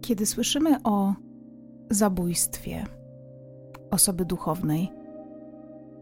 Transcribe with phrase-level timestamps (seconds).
[0.00, 1.14] Kiedy słyszymy o
[1.90, 2.84] zabójstwie
[3.90, 4.92] osoby duchownej,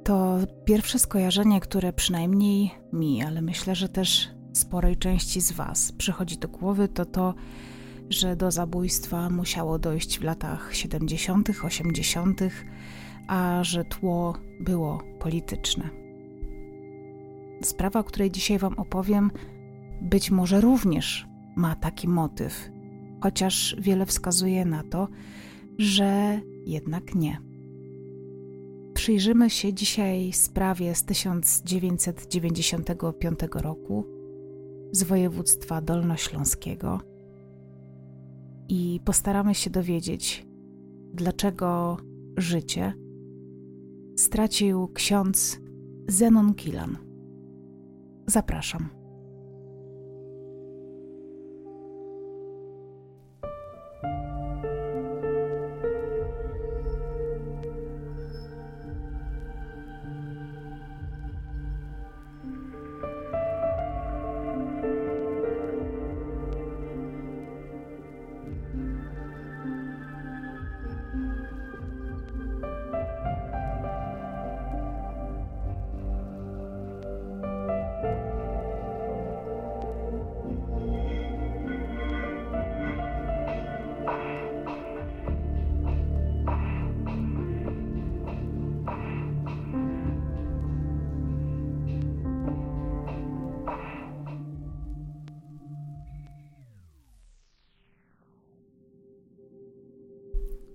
[0.04, 6.38] to pierwsze skojarzenie, które przynajmniej mi, ale myślę, że też sporej części z Was przychodzi
[6.38, 7.34] do głowy, to to,
[8.10, 12.40] że do zabójstwa musiało dojść w latach 70., 80.,
[13.28, 15.90] a że tło było polityczne.
[17.62, 19.30] Sprawa, o której dzisiaj Wam opowiem,
[20.02, 22.70] być może również ma taki motyw,
[23.22, 25.08] chociaż wiele wskazuje na to,
[25.78, 27.38] że jednak nie.
[28.94, 34.04] Przyjrzymy się dzisiaj sprawie z 1995 roku
[34.92, 37.00] z województwa dolnośląskiego
[38.68, 40.46] i postaramy się dowiedzieć,
[41.14, 41.96] dlaczego
[42.36, 42.94] życie
[44.16, 45.60] stracił ksiądz
[46.08, 46.96] Zenon Kilan.
[48.26, 48.95] Zapraszam.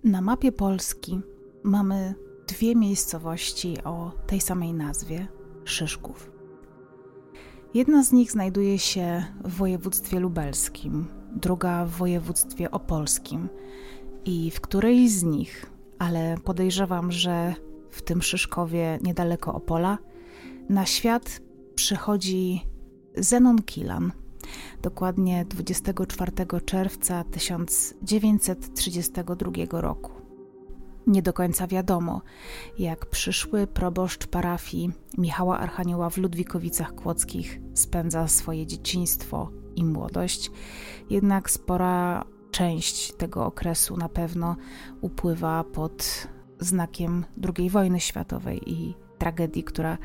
[0.04, 1.22] Na mapie Polski
[1.64, 2.14] mamy
[2.48, 5.28] dwie miejscowości o tej samej nazwie
[5.66, 6.32] Szyszków.
[7.74, 13.50] Jedna z nich znajduje się w województwie lubelskim, druga w województwie opolskim.
[14.26, 17.56] I w której z nich, ale podejrzewam, że
[17.92, 19.98] w tym Szyszkowie niedaleko Opola,
[20.70, 21.42] na świat
[21.76, 22.68] przychodzi
[23.18, 24.12] Zenon Kilan,
[24.82, 26.32] dokładnie 24
[26.66, 30.12] czerwca 1932 roku.
[31.08, 32.22] Nie do końca wiadomo,
[32.80, 40.52] jak przyszły proboszcz parafii Michała Archanioła w Ludwikowicach Kłodzkich spędza swoje dzieciństwo i młodość,
[41.10, 44.56] jednak spora część tego okresu na pewno
[45.02, 46.28] upływa pod
[46.60, 47.26] znakiem
[47.58, 49.98] II wojny światowej i tragedii, która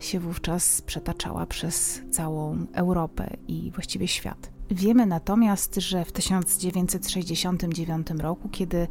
[0.00, 4.50] się wówczas przetaczała przez całą Europę i właściwie świat.
[4.70, 8.88] Wiemy natomiast, że w 1969 roku, kiedy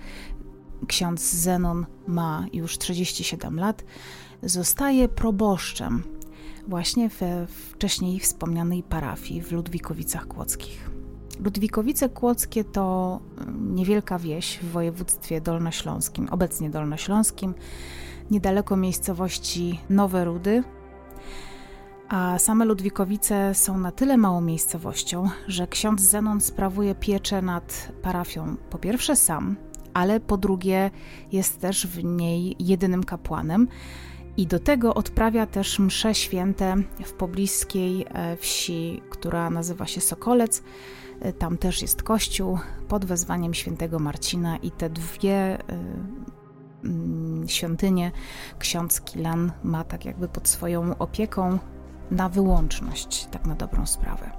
[0.87, 3.83] ksiądz Zenon ma już 37 lat,
[4.43, 6.03] zostaje proboszczem
[6.67, 10.89] właśnie we wcześniej wspomnianej parafii w Ludwikowicach Kłodzkich.
[11.39, 13.19] Ludwikowice Kłodzkie to
[13.59, 17.53] niewielka wieś w województwie dolnośląskim, obecnie dolnośląskim,
[18.31, 20.63] niedaleko miejscowości Nowe Rudy.
[22.09, 28.55] A same Ludwikowice są na tyle małą miejscowością, że ksiądz Zenon sprawuje pieczę nad parafią
[28.69, 29.55] po pierwsze sam,
[29.93, 30.91] ale po drugie
[31.31, 33.67] jest też w niej jedynym kapłanem.
[34.37, 36.75] I do tego odprawia też msze święte
[37.05, 40.63] w pobliskiej e, wsi, która nazywa się Sokolec.
[41.19, 45.59] E, tam też jest kościół pod wezwaniem świętego Marcina i te dwie e,
[47.47, 48.11] świątynię
[48.59, 51.59] ksiądz Kilan ma tak jakby pod swoją opieką
[52.11, 54.31] na wyłączność, tak na dobrą sprawę.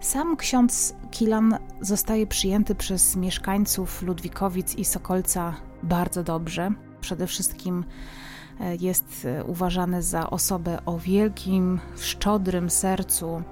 [0.00, 6.70] Sam ksiądz Kilan zostaje przyjęty przez mieszkańców Ludwikowic i Sokolca bardzo dobrze.
[7.00, 7.84] Przede wszystkim
[8.60, 13.42] e, jest e, uważany za osobę o wielkim, szczodrym sercu.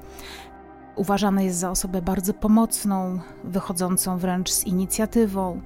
[0.96, 5.60] Uważany jest za osobę bardzo pomocną, wychodzącą wręcz z inicjatywą.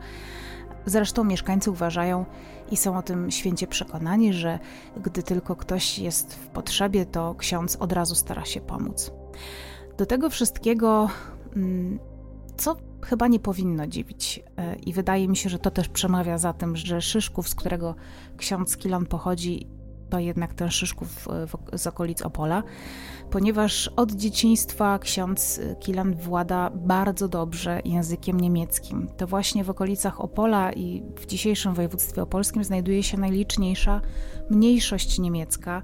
[0.87, 2.25] Zresztą mieszkańcy uważają
[2.71, 4.59] i są o tym święcie przekonani, że
[4.97, 9.13] gdy tylko ktoś jest w potrzebie, to ksiądz od razu stara się pomóc.
[9.99, 11.11] Do tego wszystkiego,
[11.57, 11.99] mm,
[12.57, 16.53] co chyba nie powinno dziwić, e, i wydaje mi się, że to też przemawia za
[16.53, 17.95] tym, że Szyszków, z którego
[18.37, 19.67] ksiądz Kilon pochodzi,
[20.11, 21.29] to jednak ten Szyszków
[21.73, 22.63] z okolic Opola,
[23.31, 29.09] ponieważ od dzieciństwa ksiądz Kilan włada bardzo dobrze językiem niemieckim.
[29.17, 34.01] To właśnie w okolicach Opola i w dzisiejszym województwie opolskim znajduje się najliczniejsza
[34.51, 35.83] mniejszość niemiecka.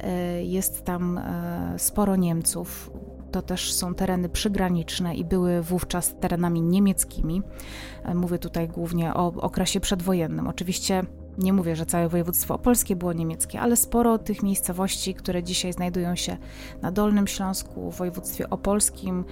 [0.00, 2.90] E, jest tam e, sporo Niemców.
[3.32, 7.42] To też są tereny przygraniczne i były wówczas terenami niemieckimi.
[8.04, 10.46] E, mówię tutaj głównie o okresie przedwojennym.
[10.46, 11.04] Oczywiście
[11.38, 16.16] Nie mówię, że całe województwo opolskie było niemieckie, ale sporo tych miejscowości, które dzisiaj znajdują
[16.16, 16.36] się
[16.82, 19.24] na Dolnym Śląsku, w województwie opolskim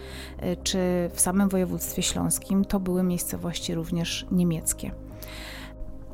[0.43, 0.79] y, czy
[1.13, 4.91] w samym województwie śląskim, to były miejscowości również niemieckie.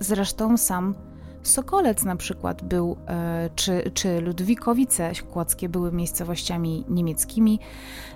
[0.01, 0.95] Zresztą sam
[1.43, 7.59] Sokolec na przykład był, e, czy, czy Ludwikowice Kłodzkie były miejscowościami niemieckimi.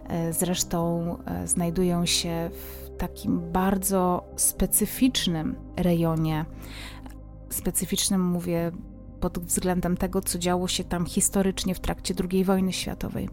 [0.08, 6.44] E, zresztą znajdują się w takim bardzo specyficznym rejonie.
[7.56, 8.72] Specyficznym mówię
[9.20, 13.28] pod względem tego, co działo się tam historycznie w trakcie II wojny światowej.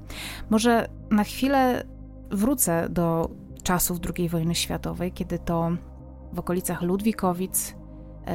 [0.50, 1.84] Może na chwilę
[2.32, 3.30] wrócę do
[3.64, 5.72] czasów II wojny światowej, kiedy to
[6.34, 7.76] w okolicach Ludwikowic,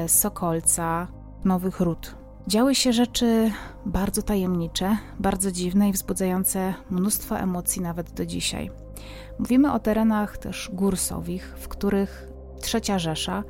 [0.06, 1.08] Sokolca,
[1.44, 2.16] Nowych Ród.
[2.46, 3.50] Działy się rzeczy
[3.86, 8.70] bardzo tajemnicze, bardzo dziwne i wzbudzające mnóstwo emocji nawet do dzisiaj.
[9.38, 12.28] Mówimy o terenach też górsowich, w których
[12.60, 13.44] Trzecia Rzesza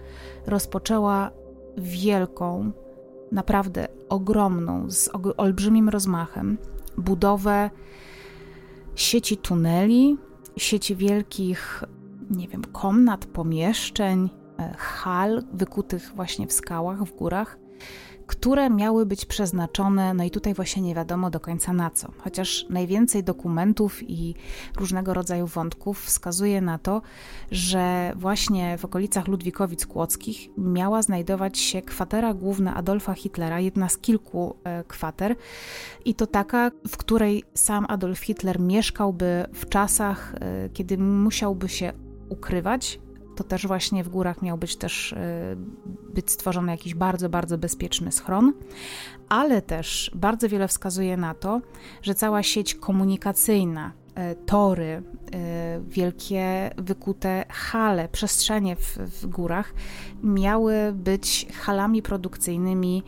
[0.46, 1.30] rozpoczęła
[1.78, 2.72] wielką,
[3.32, 6.58] naprawdę ogromną, z olbrzymim rozmachem
[6.96, 7.70] budowę
[8.94, 10.16] sieci tuneli,
[10.56, 11.84] sieci wielkich,
[12.30, 17.58] nie wiem, komnat, pomieszczeń, e, hal wykutych właśnie w skałach, w górach
[18.28, 22.12] które miały być przeznaczone, no i tutaj właśnie nie wiadomo do końca na co.
[22.18, 24.34] Chociaż najwięcej dokumentów i
[24.76, 27.02] różnego rodzaju wątków wskazuje na to,
[27.50, 33.98] że właśnie w okolicach Ludwikowic Kłodzkich miała znajdować się kwatera główna Adolfa Hitlera, jedna z
[33.98, 35.36] kilku e, kwater,
[36.04, 41.92] i to taka, w której sam Adolf Hitler mieszkałby w czasach, e, kiedy musiałby się
[42.28, 43.00] ukrywać
[43.38, 45.56] to też właśnie w górach miał być też e,
[46.14, 48.52] być stworzony jakiś bardzo, bardzo bezpieczny schron,
[49.28, 51.60] ale też bardzo wiele wskazuje na to,
[52.02, 55.02] że cała sieć komunikacyjna, e, tory,
[55.32, 59.74] e, wielkie wykute hale, przestrzenie w, w górach
[60.22, 63.02] miały być halami produkcyjnymi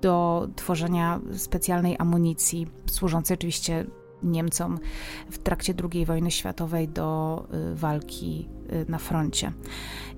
[0.00, 3.86] do tworzenia specjalnej amunicji, służącej oczywiście
[4.22, 4.78] Niemcom
[5.30, 9.52] w trakcie II wojny światowej do y, walki y, na froncie.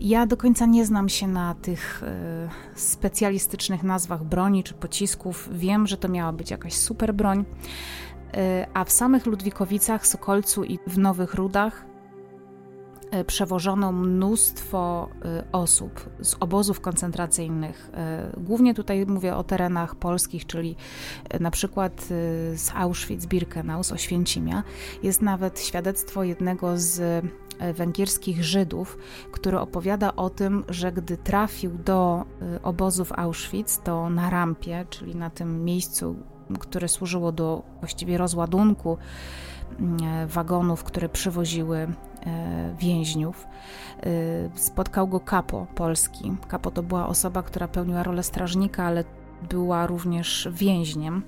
[0.01, 5.49] Ja do końca nie znam się na tych y, specjalistycznych nazwach broni czy pocisków.
[5.53, 7.45] Wiem, że to miała być jakaś super broń.
[8.75, 11.85] A w samych Ludwikowicach, Sokolcu i w Nowych Rudach
[13.27, 17.91] przewożono mnóstwo e, osób z obozów koncentracyjnych.
[17.95, 20.77] E, głównie tutaj mówię o terenach polskich, czyli
[21.41, 22.05] na przykład
[22.55, 24.63] z Auschwitz-Birkenau, z Oświęcimia.
[25.03, 27.25] Jest nawet świadectwo jednego z
[27.75, 28.99] węgierskich Żydów,
[29.33, 32.25] który opowiada o tym, że gdy trafił do
[32.63, 36.17] obozów Auschwitz, to na rampie, czyli na tym miejscu,
[36.59, 38.99] które służyło do właściwie rozładunku
[40.27, 41.89] wagonów, które przywoziły
[42.27, 43.47] E, więźniów.
[44.03, 44.09] E,
[44.55, 46.33] spotkał go kapo polski.
[46.49, 49.05] Kapo to była osoba, która pełniła rolę strażnika, ale
[49.51, 51.23] była również więźniem.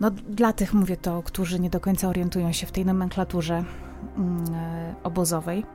[0.00, 3.64] No, dla tych mówię to, którzy nie do końca orientują się w tej nomenklaturze
[4.16, 5.66] mm, e, obozowej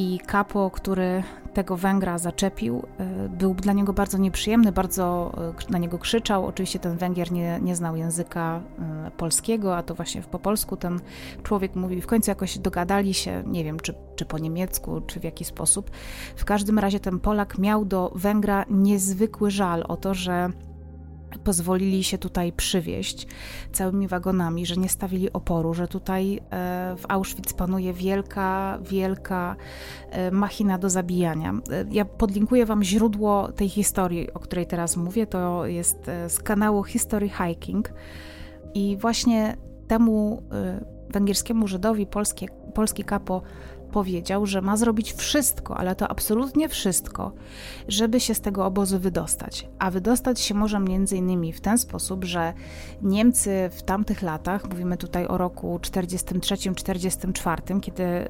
[0.00, 1.22] i kapo, który
[1.54, 2.82] tego Węgra zaczepił,
[3.24, 5.32] y, był dla niego bardzo nieprzyjemny, bardzo
[5.68, 6.46] y, na niego krzyczał.
[6.46, 8.62] Oczywiście ten Węgier nie, nie znał języka
[9.08, 11.00] y, polskiego, a to właśnie po polsku ten
[11.42, 12.00] człowiek mówił.
[12.00, 15.90] W końcu jakoś dogadali się, nie wiem, czy, czy po niemiecku, czy w jaki sposób.
[16.36, 20.50] W każdym razie ten Polak miał do Węgra niezwykły żal o to, że
[21.38, 23.26] pozwolili się tutaj przywieźć
[23.72, 26.40] całymi wagonami, że nie stawili oporu, że tutaj e,
[26.98, 29.56] w Auschwitz panuje wielka, wielka
[30.10, 31.52] e, machina do zabijania.
[31.52, 35.26] E, ja podlinkuję Wam źródło tej historii, o której teraz mówię.
[35.26, 37.92] To jest z kanału History Hiking.
[38.74, 39.56] I właśnie
[39.88, 40.42] temu
[41.12, 43.42] węgierskiemu Żydowi polskie, polski kapo
[43.90, 47.32] powiedział, że ma zrobić wszystko, ale to absolutnie wszystko,
[47.88, 49.68] żeby się z tego obozu wydostać.
[49.78, 50.80] A wydostać się może
[51.12, 52.52] innymi w ten sposób, że
[53.02, 58.28] Niemcy w tamtych latach, mówimy tutaj o roku 43-44, kiedy y,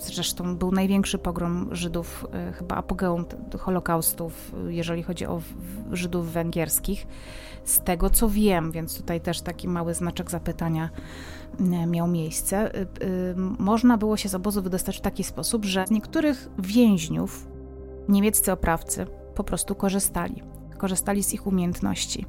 [0.00, 3.24] zresztą był największy pogrom Żydów, y, chyba apogeum
[3.58, 5.40] Holokaustów, jeżeli chodzi o
[5.92, 7.06] Żydów węgierskich,
[7.64, 10.90] z tego co wiem, więc tutaj też taki mały znaczek zapytania
[11.60, 12.86] E, miał miejsce, e, e,
[13.58, 17.46] można było się z obozu wydostać w taki sposób, że z niektórych więźniów
[18.08, 20.42] niemieccy oprawcy po prostu korzystali.
[20.78, 22.26] Korzystali z ich umiejętności.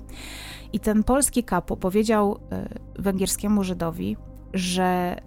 [0.74, 2.40] I ten polski kapo powiedział
[3.00, 4.18] węgierskiemu Żydowi,
[4.54, 5.18] że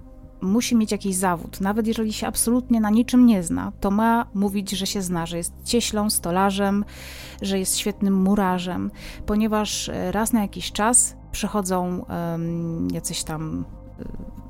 [0.40, 4.70] musi mieć jakiś zawód, nawet jeżeli się absolutnie na niczym nie zna, to ma mówić,
[4.70, 6.84] że się zna, że jest cieślą, stolarzem,
[7.42, 8.90] że jest świetnym murarzem,
[9.26, 13.64] ponieważ raz na jakiś czas przychodzą um, jacyś tam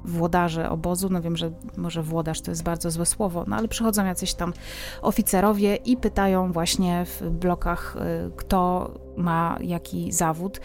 [0.08, 4.04] włodarze obozu, no wiem, że może włodarz to jest bardzo złe słowo, no ale przychodzą
[4.04, 4.52] jacyś tam
[5.02, 7.96] oficerowie i pytają właśnie w blokach,
[8.26, 10.60] y, kto ma jaki zawód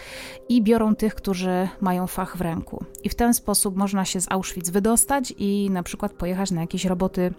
[0.50, 2.86] i biorą tych, którzy mają fach w ręku.
[3.04, 6.86] I w ten sposób można się z Auschwitz wydostać i na przykład pojechać na jakieś
[6.86, 7.34] roboty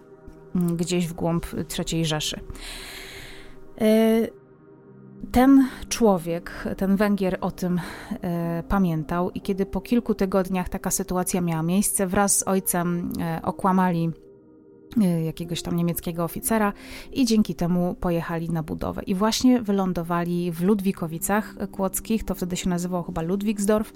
[0.55, 1.47] mm, gdzieś w głąb
[1.79, 2.41] III Rzeszy.
[3.83, 4.44] Y,
[5.35, 7.81] ten człowiek, ten Węgier o tym
[8.23, 13.41] e, pamiętał i kiedy po kilku tygodniach taka sytuacja miała miejsce, wraz z ojcem e,
[13.43, 14.11] okłamali
[15.25, 16.73] jakiegoś tam niemieckiego oficera
[17.13, 19.03] i dzięki temu pojechali na budowę.
[19.03, 23.93] I właśnie wylądowali w Ludwikowicach Kłodzkich, to wtedy się nazywało chyba Ludwigsdorf,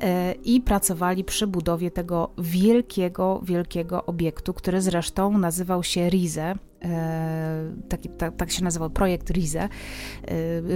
[0.00, 7.72] e, i pracowali przy budowie tego wielkiego, wielkiego obiektu, który zresztą nazywał się Rize, E,
[7.88, 9.56] taki, tak, tak się nazywał projekt Rize.
[9.58, 9.68] E,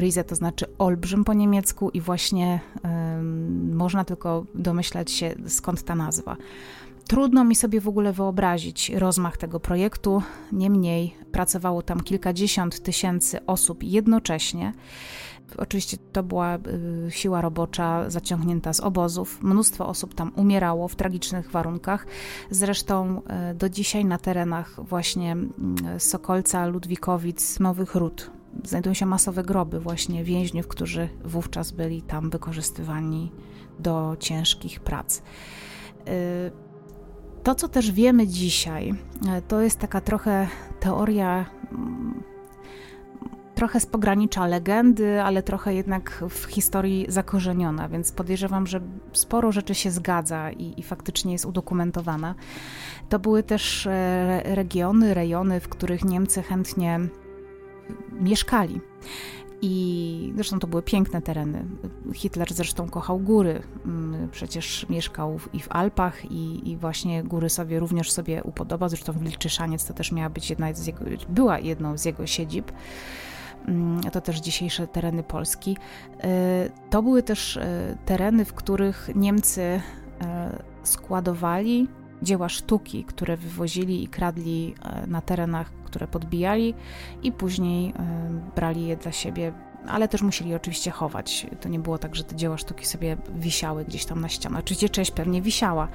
[0.00, 2.60] Rize to znaczy olbrzym po niemiecku i właśnie
[3.72, 6.36] można tylko domyślać się skąd ta nazwa.
[7.08, 10.22] Trudno mi sobie w ogóle wyobrazić rozmach tego projektu,
[10.52, 14.72] niemniej pracowało tam kilkadziesiąt tysięcy osób jednocześnie.
[15.56, 19.42] Oczywiście to była y, siła robocza zaciągnięta z obozów.
[19.42, 22.06] Mnóstwo osób tam umierało w tragicznych warunkach.
[22.50, 25.36] Zresztą y, do dzisiaj na terenach właśnie
[25.96, 28.30] y, Sokolca, Ludwikowic, Nowych Ród
[28.64, 33.32] znajdują się masowe groby właśnie więźniów, którzy wówczas byli tam wykorzystywani
[33.78, 35.22] do ciężkich prac.
[37.46, 38.94] To, co też wiemy dzisiaj,
[39.48, 40.48] to jest taka trochę
[40.80, 42.22] teoria mm,
[43.54, 48.80] trochę z pogranicza legendy, ale trochę jednak w historii zakorzeniona, więc podejrzewam, że
[49.12, 52.34] sporo rzeczy się zgadza i, i faktycznie jest udokumentowana.
[53.08, 57.00] To były też e, regiony, rejony, w których Niemcy chętnie
[58.12, 58.80] mieszkali.
[59.62, 61.64] I zresztą to były piękne tereny.
[62.14, 63.62] Hitler zresztą kochał góry.
[63.84, 68.88] Mm, przecież mieszkał i w Alpach, i, i właśnie góry sobie również sobie upodobał.
[68.88, 72.72] Zresztą Wilczyszaniec to też miała być jedna z jego, była jedną z jego siedzib.
[73.68, 75.76] Mm, to też dzisiejsze tereny Polski.
[76.20, 81.88] E, to były też e, tereny, w których Niemcy e, składowali
[82.22, 84.74] dzieła sztuki, które wywozili i kradli
[85.06, 86.74] na terenach, które podbijali,
[87.22, 87.94] i później
[88.54, 89.52] brali je dla siebie
[89.88, 91.46] ale też musieli oczywiście chować.
[91.60, 94.60] To nie było tak, że te dzieła sztuki sobie wisiały gdzieś tam na ścianach.
[94.60, 95.88] Oczywiście część pewnie wisiała,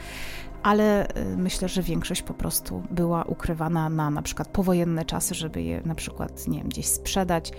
[0.63, 5.61] ale y, myślę, że większość po prostu była ukrywana na na przykład powojenne czasy, żeby
[5.61, 7.51] je na przykład nie wiem, gdzieś sprzedać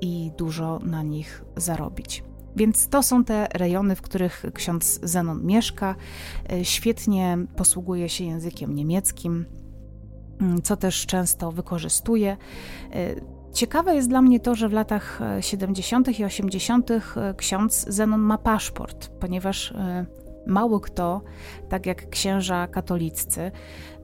[0.00, 2.24] i dużo na nich zarobić.
[2.56, 5.94] Więc to są te rejony, w których ksiądz Zenon mieszka.
[6.52, 9.44] Y, świetnie posługuje się językiem niemieckim,
[10.40, 12.36] mm, co też często wykorzystuje.
[13.52, 16.20] Ciekawe jest dla mnie to, że w latach 70.
[16.20, 16.90] i 80.
[17.36, 19.74] ksiądz Zenon ma paszport, ponieważ
[20.46, 21.22] Mało kto,
[21.68, 23.50] tak jak księża katoliccy,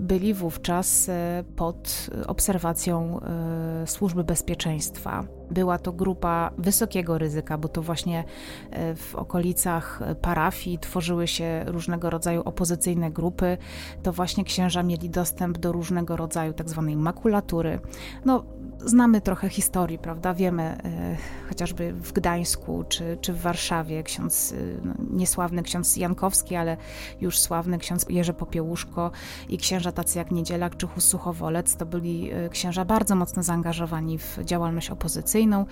[0.01, 5.25] byli wówczas e, pod obserwacją e, służby bezpieczeństwa.
[5.51, 8.25] Była to grupa wysokiego ryzyka, bo to właśnie
[8.71, 13.59] e, w okolicach parafii tworzyły się różnego rodzaju opozycyjne grupy.
[14.03, 17.81] To właśnie księża mieli dostęp do różnego rodzaju tak zwanej makulatury.
[18.25, 18.45] No,
[18.85, 20.35] znamy trochę historii, prawda?
[20.35, 21.17] Wiemy e,
[21.49, 26.77] chociażby w Gdańsku czy, czy w Warszawie ksiądz, e, no, niesławny ksiądz Jankowski, ale
[27.21, 29.11] już sławny ksiądz Jerzy Popiełuszko
[29.49, 34.39] i księża tacy jak Niedzielak czy Suchowolec to byli e, księża bardzo mocno zaangażowani w
[34.45, 35.67] działalność opozycyjną,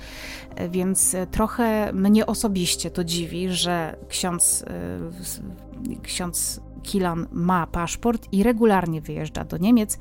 [0.71, 4.65] więc trochę mnie osobiście to dziwi, że ksiądz,
[6.03, 9.99] ksiądz Kilan ma paszport i regularnie wyjeżdża do Niemiec.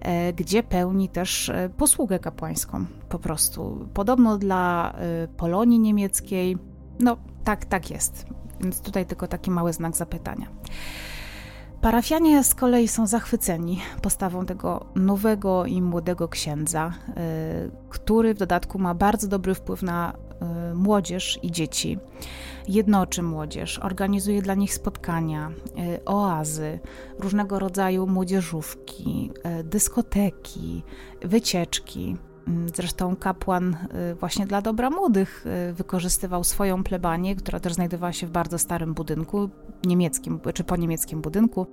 [0.00, 3.88] E, gdzie pełni też e, posługę kapłańską po prostu.
[3.94, 6.56] Podobno dla e, Polonii niemieckiej,
[7.00, 8.26] no tak, tak jest.
[8.60, 10.46] Więc tutaj tylko taki mały znak zapytania.
[11.82, 16.92] Parafianie z kolei są zachwyceni postawą tego nowego i młodego księdza,
[17.88, 20.14] który w dodatku ma bardzo dobry wpływ na
[20.74, 21.98] młodzież i dzieci
[22.68, 26.78] jednoczy młodzież, organizuje dla nich spotkania, e, oazy,
[27.18, 29.30] różnego rodzaju młodzieżówki,
[29.64, 30.82] dyskoteki,
[31.22, 32.16] wycieczki.
[32.48, 38.26] Mm, zresztą kapłan e, właśnie dla dobra młodych wykorzystywał swoją plebanię, która też znajdowała się
[38.26, 39.50] w bardzo starym budynku,
[39.84, 41.66] niemieckim czy po niemieckim budynku,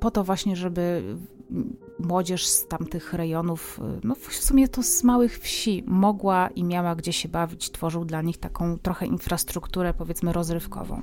[0.00, 1.02] po to właśnie, żeby
[1.98, 7.12] młodzież z tamtych rejonów, no w sumie to z małych wsi, mogła i miała gdzie
[7.12, 11.02] się bawić, tworzył dla nich taką trochę infrastrukturę, powiedzmy, rozrywkową.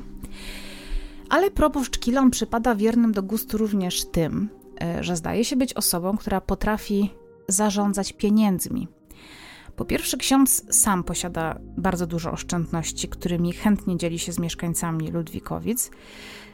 [1.29, 4.49] Ale proboszcz Kilon przypada wiernym do gustu również tym,
[5.01, 7.09] że zdaje się być osobą, która potrafi
[7.47, 8.87] zarządzać pieniędzmi.
[9.75, 15.91] Po pierwsze, ksiądz sam posiada bardzo dużo oszczędności, którymi chętnie dzieli się z mieszkańcami Ludwikowic.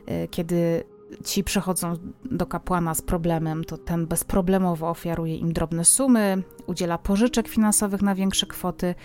[0.05, 0.83] E, kiedy
[1.25, 1.93] ci przychodzą
[2.25, 8.15] do kapłana z problemem, to ten bezproblemowo ofiaruje im drobne sumy, udziela pożyczek finansowych na
[8.15, 8.95] większe kwoty,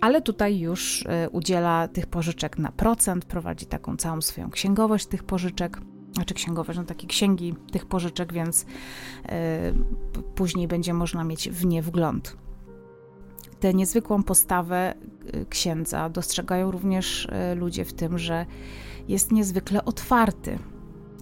[0.00, 5.24] ale tutaj już e, udziela tych pożyczek na procent, prowadzi taką całą swoją księgowość tych
[5.24, 5.80] pożyczek.
[6.14, 8.66] Znaczy księgowość, no takie księgi tych pożyczek, więc
[9.24, 9.32] yy,
[10.34, 12.36] później będzie można mieć w nie wgląd.
[13.60, 14.94] Tę niezwykłą postawę
[15.32, 18.46] e, księdza dostrzegają również ludzie w tym, że
[19.08, 20.58] jest niezwykle otwarty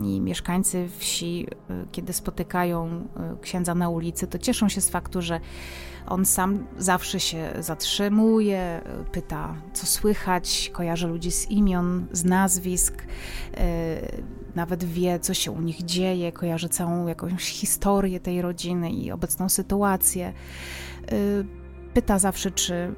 [0.04, 3.09] i mieszkańcy wsi, y, kiedy spotykają
[3.40, 5.40] księdza na ulicy, to cieszą się z faktu, że
[6.07, 13.07] on sam zawsze się zatrzymuje, pyta, co słychać, kojarzy ludzi z imion, z nazwisk,
[14.54, 19.49] nawet wie, co się u nich dzieje, kojarzy całą jakąś historię tej rodziny i obecną
[19.49, 20.33] sytuację.
[21.99, 22.95] Pyta zawsze, czy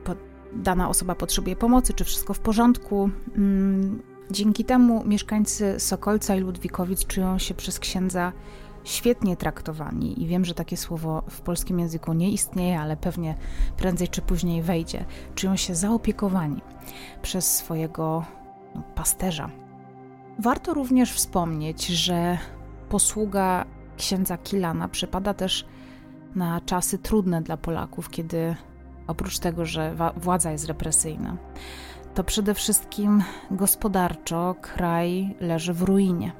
[0.52, 3.10] dana osoba potrzebuje pomocy, czy wszystko w porządku.
[3.36, 8.32] Mm, Dzięki temu mieszkańcy Sokolca i Ludwikowic czują się przez księdza
[8.84, 13.34] świetnie traktowani i wiem, że takie słowo w polskim języku nie istnieje, ale pewnie
[13.76, 15.04] prędzej czy później wejdzie.
[15.34, 16.60] Czują się zaopiekowani
[17.22, 18.24] przez swojego
[18.74, 19.50] no, pasterza.
[20.38, 22.38] Warto również wspomnieć, że
[22.88, 23.64] posługa
[23.96, 25.66] księdza Kilana przypada też
[26.34, 28.56] na czasy trudne dla Polaków, kiedy
[29.10, 31.36] oprócz tego, że władza jest represyjna,
[32.14, 36.32] to przede wszystkim gospodarczo kraj leży w ruinie.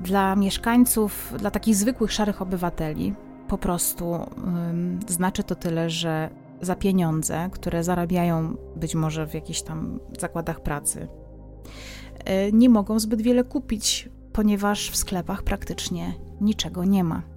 [0.00, 3.14] Dla mieszkańców, dla takich zwykłych szarych obywateli,
[3.48, 9.62] po prostu ym, znaczy to tyle, że za pieniądze, które zarabiają być może w jakichś
[9.62, 11.08] tam zakładach pracy,
[12.26, 17.35] yy, nie mogą zbyt wiele kupić, ponieważ w sklepach praktycznie niczego nie ma.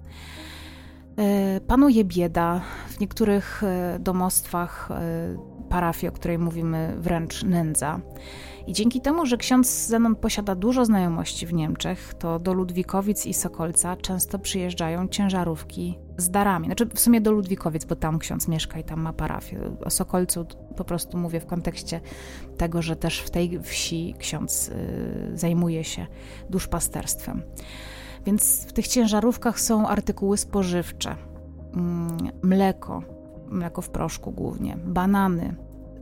[1.16, 3.62] Yy, panuje bieda, w niektórych
[3.92, 8.00] yy, domostwach yy, parafii, o której mówimy wręcz nędza.
[8.66, 13.34] I dzięki temu, że ksiądz Zenon posiada dużo znajomości w Niemczech, to do Ludwikowic i
[13.34, 16.66] Sokolca często przyjeżdżają ciężarówki z darami.
[16.66, 19.60] Znaczy w sumie do Ludwikowic, bo tam ksiądz mieszka i tam ma parafię.
[19.84, 22.00] O Sokolcu po prostu mówię w kontekście
[22.56, 26.06] tego, że też w tej wsi ksiądz y, zajmuje się
[26.50, 27.42] duszpasterstwem.
[28.26, 31.16] Więc w tych ciężarówkach są artykuły spożywcze,
[31.74, 33.02] mm, mleko,
[33.48, 35.54] mleko w proszku głównie, banany,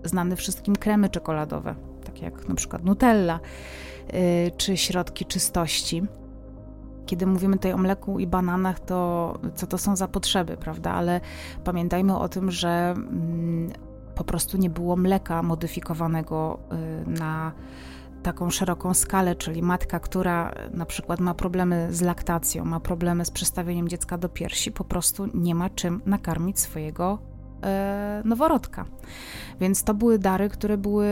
[0.04, 3.40] znane wszystkim kremy czekoladowe, takie jak na przykład Nutella,
[4.12, 4.20] yy,
[4.57, 6.02] czy środki czystości.
[7.07, 10.90] Kiedy mówimy tutaj o mleku i bananach, to co to są za potrzeby, prawda?
[10.90, 11.20] Ale
[11.64, 13.72] pamiętajmy o tym, że mm,
[14.14, 16.59] po prostu nie było mleka modyfikowanego
[17.07, 17.52] yy, na
[18.22, 23.31] taką szeroką skalę, czyli matka, która na przykład ma problemy z laktacją, ma problemy z
[23.31, 27.18] przestawieniem dziecka do piersi, po prostu nie ma czym nakarmić swojego
[27.62, 28.85] e, noworodka.
[29.61, 31.09] Więc to były dary, które były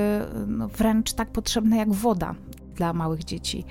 [0.46, 2.34] no, wręcz tak potrzebne jak woda
[2.74, 3.64] dla małych dzieci.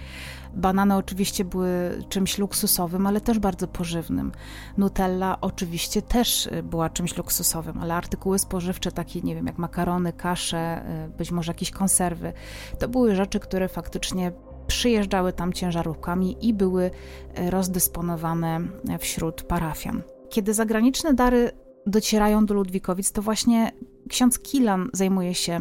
[0.55, 4.31] Banany oczywiście były czymś luksusowym, ale też bardzo pożywnym.
[4.77, 10.13] Nutella oczywiście też e, była czymś luksusowym, ale artykuły spożywcze takie, nie wiem, jak makarony,
[10.13, 12.33] kasze, e, być może jakieś konserwy,
[12.79, 14.31] to były rzeczy, które faktycznie
[14.67, 16.91] przyjeżdżały tam ciężarówkami i były
[17.35, 18.59] e, rozdysponowane
[18.99, 20.01] wśród parafian.
[20.29, 21.51] Kiedy zagraniczne dary
[21.85, 23.71] docierają do Ludwikowic, to właśnie
[24.09, 25.59] ksiądz Kilan zajmuje się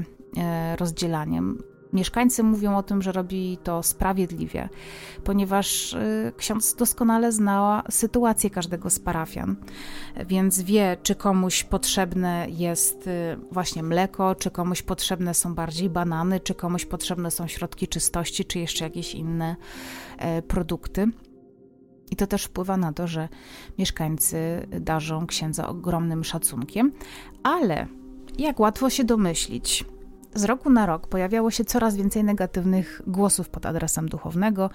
[0.79, 1.74] rozdzielaniem.
[1.95, 4.69] Mieszkańcy mówią o tym, że robi to sprawiedliwie,
[5.25, 9.57] ponieważ e, ksiądz doskonale znała sytuację każdego z parafian,
[10.27, 16.41] więc wie, czy komuś potrzebne jest e, właśnie mleko, czy komuś potrzebne są bardziej banany,
[16.41, 19.57] czy komuś potrzebne są środki czystości, czy jeszcze jakieś inne
[20.49, 21.09] produkty.
[22.11, 23.29] I to też wpływa na to, że
[23.79, 26.93] mieszkańcy darzą księdza ogromnym szacunkiem,
[27.43, 27.87] ale
[28.39, 29.85] jak łatwo się domyślić,
[30.35, 34.71] z roku na rok pojawiało się coraz więcej negatywnych głosów pod adresem duchownego,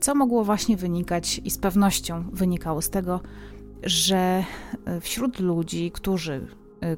[0.00, 3.20] co mogło właśnie wynikać i z pewnością wynikało z tego,
[3.82, 4.44] że
[5.00, 6.46] wśród ludzi, którzy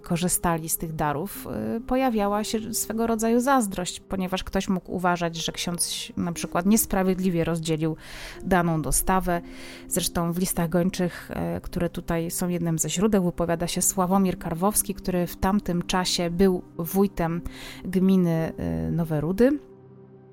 [0.02, 5.52] korzystali z tych darów, y, pojawiała się swego rodzaju zazdrość, ponieważ ktoś mógł uważać, że
[5.52, 7.96] ksiądz na przykład niesprawiedliwie rozdzielił
[8.44, 9.40] daną dostawę.
[9.88, 14.94] Zresztą w listach gończych, y, które tutaj są jednym ze źródeł, wypowiada się Sławomir Karwowski,
[14.94, 17.40] który w tamtym czasie był wójtem
[17.84, 18.52] gminy
[18.90, 19.58] Nowe Rudy,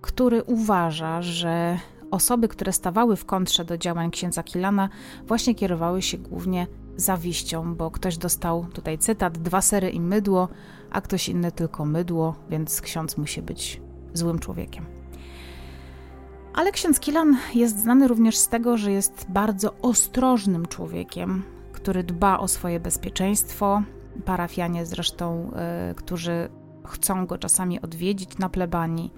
[0.01, 1.77] który uważa, że
[2.11, 4.89] osoby, które stawały w kontrze do działań księdza Kilana,
[5.27, 10.49] właśnie kierowały się głównie zawiścią, bo ktoś dostał tutaj cytat: dwa sery i mydło,
[10.91, 13.81] a ktoś inny tylko mydło, więc ksiądz musi być
[14.13, 14.85] złym człowiekiem.
[16.53, 22.39] Ale ksiądz Kilan jest znany również z tego, że jest bardzo ostrożnym człowiekiem, który dba
[22.39, 23.83] o swoje bezpieczeństwo.
[24.25, 25.51] Parafianie zresztą,
[25.91, 26.49] y, którzy
[26.87, 29.13] chcą go czasami odwiedzić na plebanii,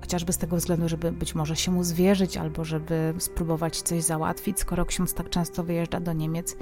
[0.00, 4.60] chociażby z tego względu, żeby być może się mu zwierzyć albo żeby spróbować coś załatwić,
[4.60, 6.56] skoro ksiądz tak często wyjeżdża do Niemiec.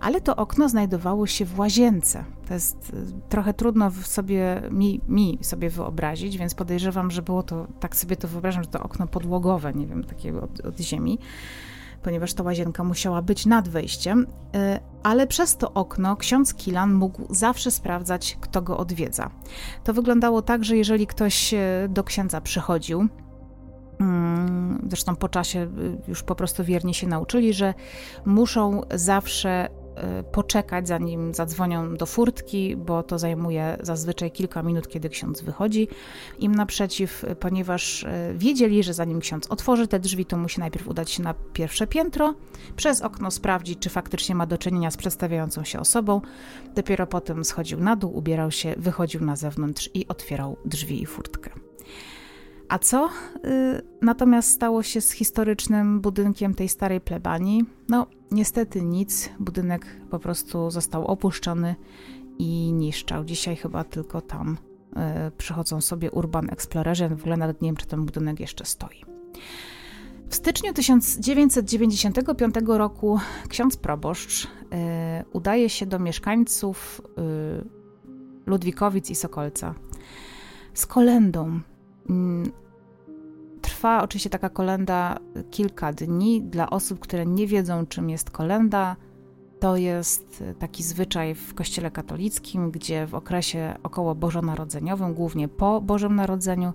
[0.00, 2.24] ale to okno znajdowało się w łazience.
[2.48, 7.66] To jest e, trochę trudno sobie, mi, mi sobie wyobrazić, więc podejrzewam, że było to,
[7.80, 11.18] tak sobie to wyobrażam, że to okno podłogowe, nie wiem, takiego od, od ziemi
[12.02, 14.58] ponieważ ta łazienka musiała być nad wejściem, y,
[15.02, 19.30] ale przez to okno ksiądz Kilan mógł zawsze sprawdzać, kto go odwiedza.
[19.84, 21.58] To wyglądało tak, że jeżeli ktoś y,
[21.88, 23.08] do księdza przychodził,
[24.00, 24.58] mm,
[24.88, 27.74] Zresztą po czasie y, już po prostu wierni się nauczyli, że
[28.24, 29.68] muszą zawsze
[30.32, 35.88] poczekać, zanim zadzwonią do furtki, bo to zajmuje zazwyczaj kilka minut, kiedy ksiądz wychodzi
[36.38, 41.10] im naprzeciw, ponieważ y, wiedzieli, że zanim ksiądz otworzy te drzwi, to musi najpierw udać
[41.10, 42.34] się na pierwsze piętro,
[42.76, 46.20] przez okno sprawdzić, czy faktycznie ma do czynienia z przedstawiającą się osobą.
[46.74, 51.67] Dopiero potem schodził na dół, ubierał się, wychodził na zewnątrz i otwierał drzwi i furtkę.
[52.68, 53.10] A co y,
[54.02, 57.64] natomiast stało się z historycznym budynkiem tej starej plebanii?
[57.88, 59.30] No, niestety nic.
[59.38, 61.74] Budynek po prostu został opuszczony
[62.38, 63.24] i niszczał.
[63.24, 64.58] Dzisiaj chyba tylko tam
[65.28, 67.08] y, przychodzą sobie urban explorerzy.
[67.08, 69.04] W ogóle nawet nie wiem, czy ten budynek jeszcze stoi.
[70.28, 74.48] W styczniu 1995 roku ksiądz proboszcz y,
[75.32, 77.00] udaje się do mieszkańców
[77.64, 77.78] y,
[78.46, 79.74] Ludwikowic i Sokolca
[80.74, 81.60] z kolendą
[83.60, 85.18] trwa oczywiście taka kolenda
[85.50, 86.42] kilka dni.
[86.42, 88.96] Dla osób, które nie wiedzą, czym jest kolenda,
[89.60, 96.14] to jest taki zwyczaj w Kościele katolickim, gdzie w okresie około bożonarodzeniowym, głównie po Bożym
[96.14, 96.72] Narodzeniu,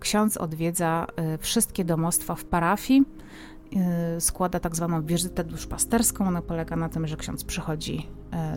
[0.00, 3.04] ksiądz odwiedza y, wszystkie domostwa w parafii,
[4.16, 6.26] y, składa tak zwaną wizytę duszpasterską.
[6.28, 8.08] Ona polega na tym, że ksiądz przychodzi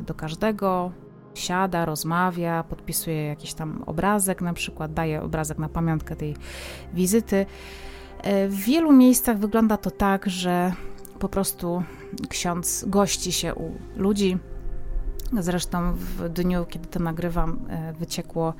[0.05, 0.91] do każdego,
[1.39, 6.35] siada, rozmawia, podpisuje jakiś tam obrazek, na przykład daje obrazek na pamiątkę tej
[6.93, 7.45] wizyty.
[8.23, 10.73] E, w wielu miejscach wygląda to tak, że
[11.19, 11.83] po prostu
[12.29, 14.37] ksiądz gości się u ludzi.
[15.39, 18.53] Zresztą w dniu, kiedy to nagrywam, e, wyciekło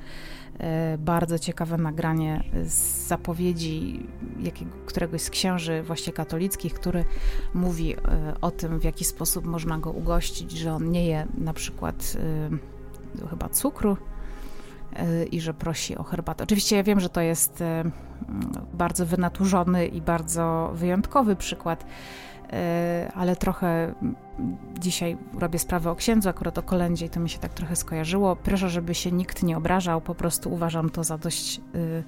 [0.98, 4.06] bardzo ciekawe nagranie z zapowiedzi
[4.40, 7.04] jakiego, któregoś z księży właśnie katolickich, który
[7.54, 7.94] mówi
[8.40, 12.16] o tym, w jaki sposób można go ugościć, że on nie je na przykład
[13.30, 13.96] chyba cukru
[15.32, 16.44] i że prosi o herbatę.
[16.44, 17.64] Oczywiście ja wiem, że to jest
[18.74, 21.86] bardzo wynaturzony i bardzo wyjątkowy przykład,
[23.14, 23.94] ale trochę
[24.78, 28.36] dzisiaj robię sprawę o księdzu, akurat o kolędzie i to mi się tak trochę skojarzyło.
[28.36, 32.04] Proszę, żeby się nikt nie obrażał, po prostu uważam to za dość y,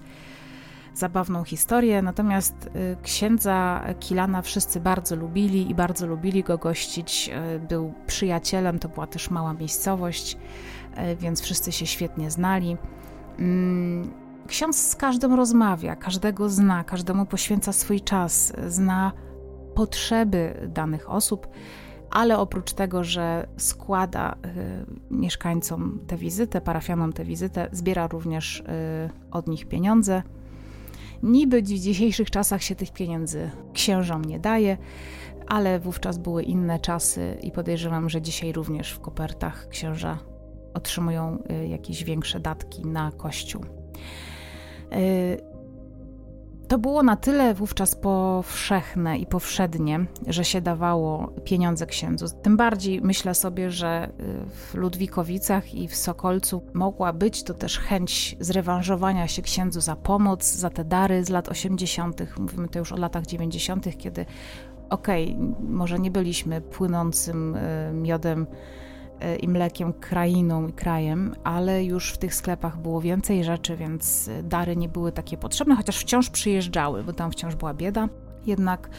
[0.94, 2.02] zabawną historię.
[2.02, 7.30] Natomiast y, księdza Kilana wszyscy bardzo lubili i bardzo lubili go gościć.
[7.56, 10.36] Y, był przyjacielem, to była też mała miejscowość
[10.96, 12.76] E, więc wszyscy się świetnie znali.
[13.38, 14.10] Mm,
[14.46, 19.12] ksiądz z każdym rozmawia, każdego zna, każdemu poświęca swój czas, zna
[19.76, 21.48] potrzeby danych osób,
[22.10, 24.36] ale oprócz tego, że składa
[25.10, 28.64] y, mieszkańcom tę wizytę, parafianom tę wizytę, zbiera również y,
[29.30, 30.22] od nich pieniądze.
[31.22, 34.76] Niby w dzisiejszych czasach się tych pieniędzy księżom nie daje,
[35.46, 40.18] ale wówczas były inne czasy i podejrzewam, że dzisiaj również w kopertach księża
[40.74, 43.64] otrzymują y, jakieś większe datki na kościół.
[46.68, 52.26] To było na tyle wówczas powszechne i powszednie, że się dawało pieniądze księdzu.
[52.42, 57.78] Tym bardziej myślę sobie, że y, w Ludwikowicach i w Sokolcu mogła być to też
[57.78, 62.92] chęć zrewanżowania się księdzu za pomoc, za te dary z lat 80., mówimy to już
[62.92, 64.26] o latach 90., kiedy
[64.90, 68.46] okej, okay, może nie byliśmy płynącym y, miodem
[69.40, 74.76] i mlekiem krainą i krajem, ale już w tych sklepach było więcej rzeczy, więc dary
[74.76, 78.08] nie były takie potrzebne, chociaż wciąż przyjeżdżały, bo tam wciąż była bieda.
[78.46, 78.90] Jednak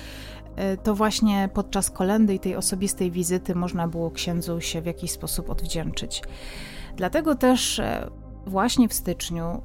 [0.55, 5.11] e, to właśnie podczas kolendy i tej osobistej wizyty można było księdzu się w jakiś
[5.11, 6.23] sposób odwdzięczyć.
[6.95, 8.09] Dlatego też e,
[8.45, 9.61] właśnie w styczniu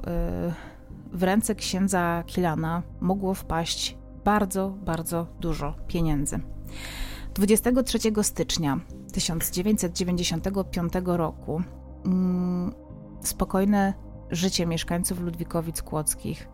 [1.12, 6.40] w ręce księdza Kilana mogło wpaść bardzo, bardzo dużo pieniędzy.
[7.34, 8.80] 23 stycznia
[9.12, 11.62] 1995 roku
[12.04, 12.74] mm,
[13.20, 13.94] spokojne
[14.30, 16.48] życie mieszkańców Ludwikowic Kłodzkich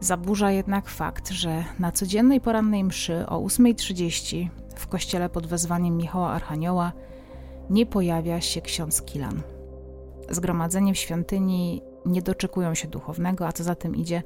[0.00, 6.30] zaburza jednak fakt, że na codziennej porannej mszy o 8.30 w kościele pod wezwaniem Michała
[6.30, 6.92] Archanioła
[7.70, 9.42] nie pojawia się ksiądz Kilan.
[10.30, 14.22] Zgromadzenie w świątyni nie doczekują się duchownego, a co za tym idzie,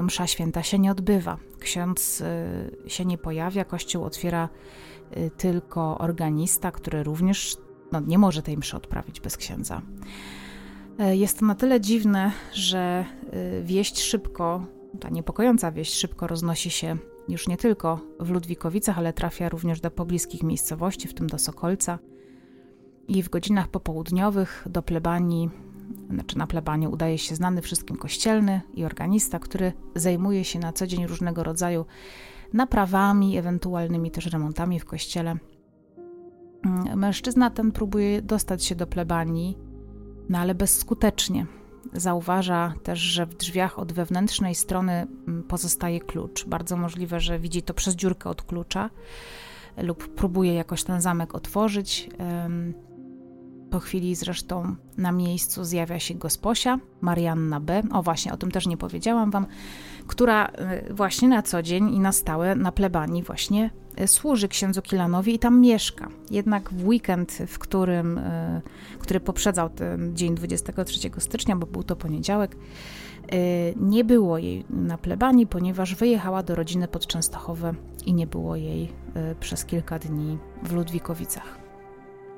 [0.00, 1.36] no msza święta się nie odbywa.
[1.58, 2.20] Ksiądz
[2.86, 4.48] y, się nie pojawia, kościół otwiera
[5.16, 7.56] y, tylko organista, który również
[7.92, 9.82] no, nie może tej mszy odprawić bez księdza.
[11.00, 13.04] Y, jest to na tyle dziwne, że
[13.62, 14.66] wieść szybko,
[15.00, 16.96] ta niepokojąca wieść szybko roznosi się
[17.28, 21.98] już nie tylko w Ludwikowicach, ale trafia również do pobliskich miejscowości, w tym do Sokolca.
[23.08, 25.50] I w godzinach popołudniowych do plebanii
[26.10, 30.86] znaczy na plebanie udaje się znany wszystkim kościelny i organista, który zajmuje się na co
[30.86, 31.84] dzień różnego rodzaju
[32.52, 35.36] naprawami, ewentualnymi też remontami w kościele.
[36.64, 39.58] Mm, mężczyzna ten próbuje dostać się do plebanii,
[40.28, 41.46] no ale bezskutecznie.
[41.92, 46.46] Zauważa też, że w drzwiach od wewnętrznej strony mm, pozostaje klucz.
[46.46, 48.90] Bardzo możliwe, że widzi to przez dziurkę od klucza
[49.76, 52.10] lub próbuje jakoś ten zamek otworzyć.
[53.70, 58.66] Po chwili zresztą na miejscu zjawia się gosposia, Marianna B., o właśnie, o tym też
[58.66, 59.46] nie powiedziałam wam,
[60.06, 60.48] która
[60.88, 65.34] y, właśnie na co dzień i na stałe na plebanii właśnie y, służy księdzu Kilanowi
[65.34, 66.08] i tam mieszka.
[66.30, 68.62] Jednak w weekend, w którym, y,
[68.98, 72.56] który poprzedzał ten dzień 23 stycznia, bo był to poniedziałek,
[73.76, 77.74] nie było jej na plebanii, ponieważ wyjechała do rodziny pod Częstochowę
[78.06, 78.92] i nie było jej
[79.40, 81.58] przez kilka dni w Ludwikowicach.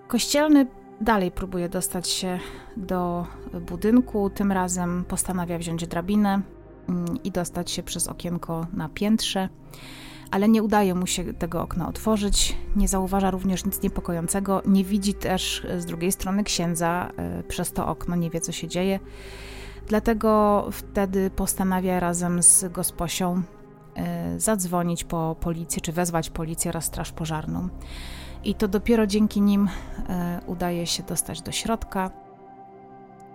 [0.08, 0.66] Kościelny
[1.00, 2.38] Dalej próbuje dostać się
[2.76, 3.26] do
[3.60, 4.30] budynku.
[4.30, 6.40] Tym razem postanawia wziąć drabinę
[6.88, 9.48] mm, i dostać się przez okienko na piętrze,
[10.30, 12.56] ale nie udaje mu się tego okna otworzyć.
[12.76, 14.62] Nie zauważa również nic niepokojącego.
[14.66, 18.68] Nie widzi też z drugiej strony księdza e, przez to okno, nie wie co się
[18.68, 19.00] dzieje.
[19.86, 23.42] Dlatego wtedy postanawia razem z gosposią
[23.94, 27.68] e, zadzwonić po policję, czy wezwać policję oraz straż pożarną.
[28.44, 29.68] I to dopiero dzięki nim
[30.08, 32.10] e, udaje się dostać do środka,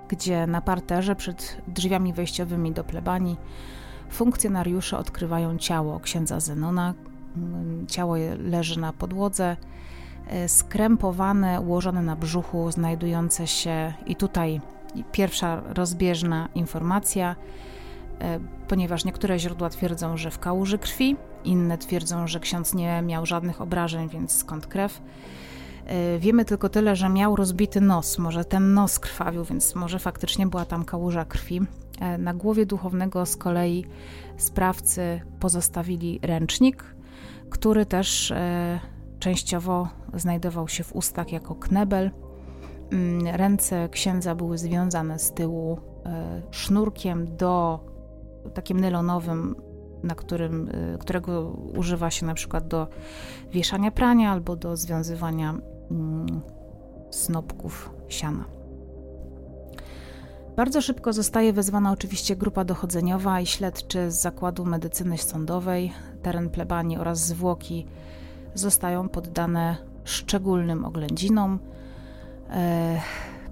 [0.09, 3.37] gdzie na parterze przed drzwiami wejściowymi do plebanii
[4.09, 6.93] funkcjonariusze odkrywają ciało księdza Zenona.
[7.37, 9.57] Mm, ciało leży na podłodze,
[10.27, 14.61] e, skrępowane, ułożone na brzuchu, znajdujące się i tutaj
[15.11, 17.35] pierwsza rozbieżna informacja
[18.67, 23.61] ponieważ niektóre źródła twierdzą, że w kałuży krwi, inne twierdzą, że ksiądz nie miał żadnych
[23.61, 25.01] obrażeń, więc skąd krew.
[25.85, 30.47] E, wiemy tylko tyle, że miał rozbity nos, może ten nos krwawił, więc może faktycznie
[30.47, 31.61] była tam kałuża krwi.
[31.99, 33.85] E, na głowie duchownego z kolei
[34.37, 36.95] sprawcy pozostawili ręcznik,
[37.49, 38.33] który też
[39.19, 42.11] częściowo znajdował się w ustach jako knebel.
[42.91, 45.79] Mm, ręce księdza były związane z tyłu
[46.51, 47.79] sznurkiem do
[48.53, 49.55] takim nylonowym,
[50.03, 52.87] na którym, y, którego używa się na przykład do
[53.51, 55.55] wieszania prania albo do związywania
[55.91, 56.41] mm,
[57.11, 58.57] snopków siana.
[60.55, 65.93] Bardzo szybko zostaje wezwana oczywiście grupa dochodzeniowa i śledczy z Zakładu Medycyny Sądowej.
[66.21, 67.85] Teren plebanii oraz zwłoki
[68.53, 71.59] zostają poddane szczególnym oględzinom.
[72.49, 73.01] E,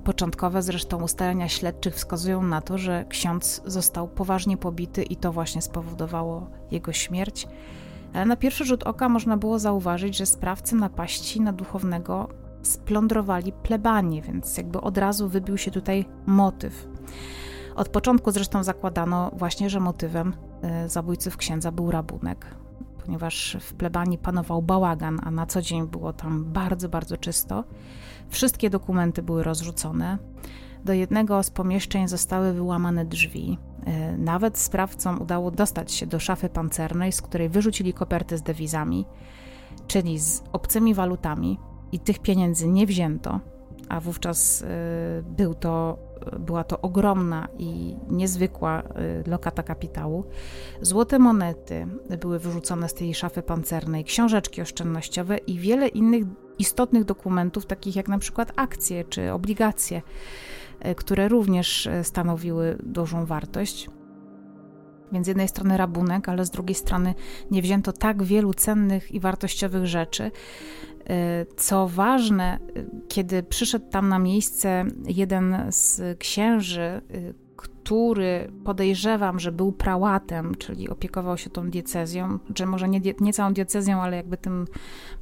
[0.05, 5.61] Początkowe zresztą ustalenia śledczych wskazują na to, że ksiądz został poważnie pobity i to właśnie
[5.61, 7.47] spowodowało jego śmierć.
[8.13, 12.29] Ale na pierwszy rzut oka można było zauważyć, że sprawcy napaści na duchownego
[12.61, 16.87] splądrowali plebanie, więc jakby od razu wybił się tutaj motyw.
[17.75, 20.33] Od początku zresztą zakładano właśnie, że motywem
[20.85, 22.45] y, zabójców księdza był rabunek,
[23.05, 27.63] ponieważ w plebanii panował bałagan, a na co dzień było tam bardzo, bardzo czysto.
[28.29, 30.17] Wszystkie dokumenty były rozrzucone.
[30.85, 33.57] Do jednego z pomieszczeń zostały wyłamane drzwi.
[34.13, 39.05] Y, nawet sprawcom udało dostać się do szafy pancernej, z której wyrzucili koperty z dewizami,
[39.87, 41.59] czyli z obcymi walutami,
[41.91, 43.39] i tych pieniędzy nie wzięto,
[43.89, 44.65] a wówczas y,
[45.23, 45.97] był to,
[46.39, 48.83] była to ogromna i niezwykła
[49.27, 50.23] lokata kapitału.
[50.81, 51.87] Złote monety
[52.19, 56.23] były wyrzucone z tej szafy pancernej, książeczki oszczędnościowe i wiele innych
[56.59, 60.01] istotnych dokumentów, takich jak na przykład akcje czy obligacje,
[60.85, 63.89] y, które również stanowiły dużą wartość.
[65.11, 67.13] Więc z jednej strony rabunek, ale z drugiej strony
[67.51, 70.31] nie wzięto tak wielu cennych i wartościowych rzeczy,
[71.09, 72.59] Y, co ważne,
[73.07, 77.01] kiedy przyszedł tam na miejsce jeden z księży,
[77.67, 83.53] który podejrzewam, że był prałatem, czyli opiekował się tą diecezją, czy może nie, nie całą
[83.53, 84.65] diecezją, ale jakby tym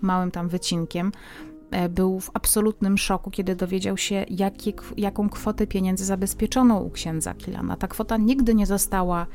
[0.02, 1.12] małym tam wycinkiem,
[1.72, 7.34] e, był w absolutnym szoku, kiedy dowiedział się, jakie, jaką kwotę pieniędzy zabezpieczono u księdza
[7.34, 7.78] Kilana.
[7.78, 9.28] Ta kwota nigdy nie została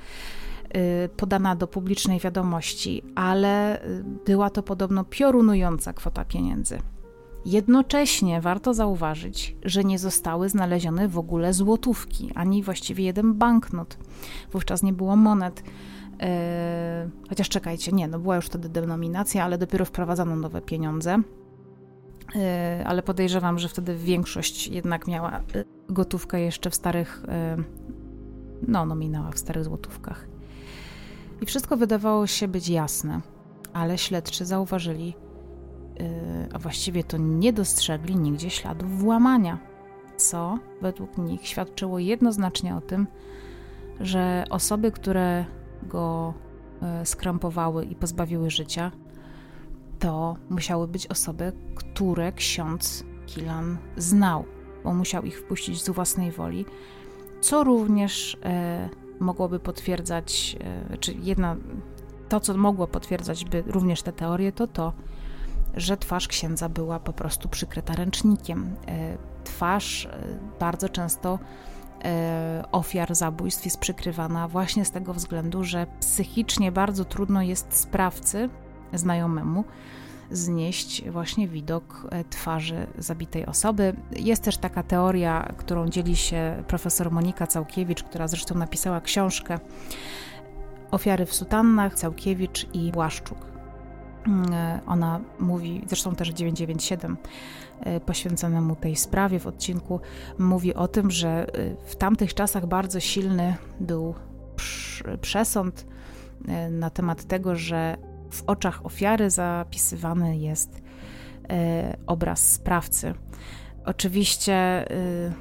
[0.77, 6.79] Y, podana do publicznej wiadomości, ale y, była to podobno piorunująca kwota pieniędzy.
[7.49, 13.99] Jednocześnie warto zauważyć, że nie zostały znalezione w ogóle złotówki, ani właściwie jeden banknot.
[14.53, 15.63] Wówczas nie było monet.
[15.63, 16.19] Yy,
[17.29, 21.23] chociaż czekajcie, nie, no była już wtedy denominacja, ale dopiero wprowadzano nowe pieniądze.
[22.35, 22.41] Yy,
[22.87, 25.41] ale podejrzewam, że wtedy większość jednak miała
[25.89, 27.23] gotówkę jeszcze w starych,
[28.69, 30.29] no, nominałach, w starych złotówkach.
[31.41, 33.21] I wszystko wydawało się być jasne,
[33.73, 35.15] ale śledczy zauważyli,
[36.53, 39.59] a właściwie to nie dostrzegli nigdzie śladów włamania,
[40.17, 43.07] co według nich świadczyło jednoznacznie o tym,
[44.01, 45.45] że osoby, które
[45.83, 46.35] go
[46.83, 48.93] yy, skrępowały i pozbawiły życia,
[49.99, 54.45] to musiały być osoby, które ksiądz Kilan znał,
[54.85, 56.65] bo musiał ich wpuścić z własnej woli,
[57.41, 60.57] co również yy, mogłoby potwierdzać,
[60.91, 61.57] e, czy jedna,
[62.29, 64.93] to co mogło potwierdzać by również te teorie, to to,
[65.81, 68.77] że twarz księdza była po prostu przykryta ręcznikiem.
[68.87, 70.19] E, twarz e,
[70.61, 71.38] bardzo często
[72.73, 78.49] ofiar zabójstw jest przykrywana właśnie z tego względu, że psychicznie bardzo trudno jest sprawcy,
[78.93, 79.64] znajomemu,
[80.31, 83.97] znieść właśnie widok e, twarzy zabitej osoby.
[84.11, 89.59] Jest też taka teoria, którą dzieli się profesor Monika Całkiewicz, która zresztą napisała książkę
[90.91, 93.38] Ofiary w sutannach, Całkiewicz i Błaszczuk.
[94.29, 97.17] Mm, e, ona mówi, zresztą też 997
[97.81, 100.01] e, poświęconemu tej sprawie w odcinku,
[100.38, 101.47] mówi o tym, że
[101.87, 104.14] w tamtych czasach bardzo silny był
[105.21, 105.87] przesąd
[106.71, 107.97] na temat tego, że
[108.31, 110.83] w oczach ofiary zapisywany jest
[111.51, 113.14] e, obraz sprawcy.
[113.85, 115.33] Oczywiście e,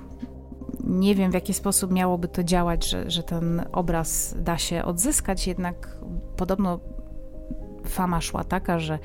[0.84, 5.48] nie wiem, w jaki sposób miałoby to działać, że, że ten obraz da się odzyskać,
[5.48, 5.98] jednak
[6.38, 6.80] podobno
[7.90, 9.00] fama szła taka, że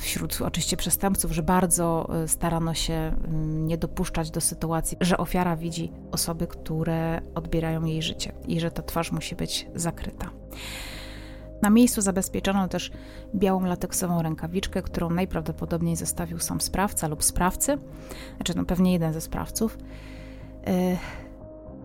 [0.00, 5.56] wśród oczywiście przestępców, że bardzo e, starano się mm, nie dopuszczać do sytuacji, że ofiara
[5.56, 10.30] widzi osoby, które odbierają jej życie i że ta twarz musi być zakryta.
[11.62, 12.90] Na miejscu zabezpieczono też
[13.34, 17.78] białą lateksową rękawiczkę, którą najprawdopodobniej zostawił sam sprawca lub sprawcy,
[18.36, 19.78] znaczy no pewnie jeden ze sprawców.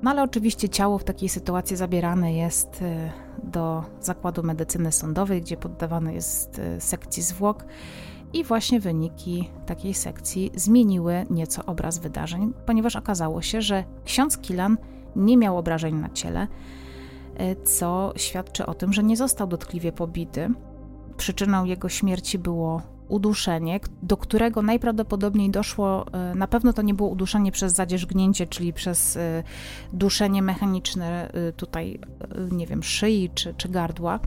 [0.02, 3.12] No ale oczywiście ciało w takiej sytuacji zabierane jest e,
[3.44, 7.66] do zakładu medycyny sądowej, gdzie poddawane jest e, sekcji zwłok
[8.34, 14.78] i właśnie wyniki takiej sekcji zmieniły nieco obraz wydarzeń, ponieważ okazało się, że ksiądz Kilan
[15.16, 16.48] nie miał obrażeń na ciele,
[17.40, 20.50] E, co świadczy o tym, że nie został dotkliwie pobity.
[21.18, 27.10] Przyczyną jego śmierci było uduszenie, do którego najprawdopodobniej doszło, e, na pewno to nie było
[27.10, 29.44] uduszenie przez zadzierzgnięcie, czyli przez e,
[29.94, 32.00] duszenie mechaniczne tutaj,
[32.52, 34.20] nie wiem, szyi czy, czy gardła.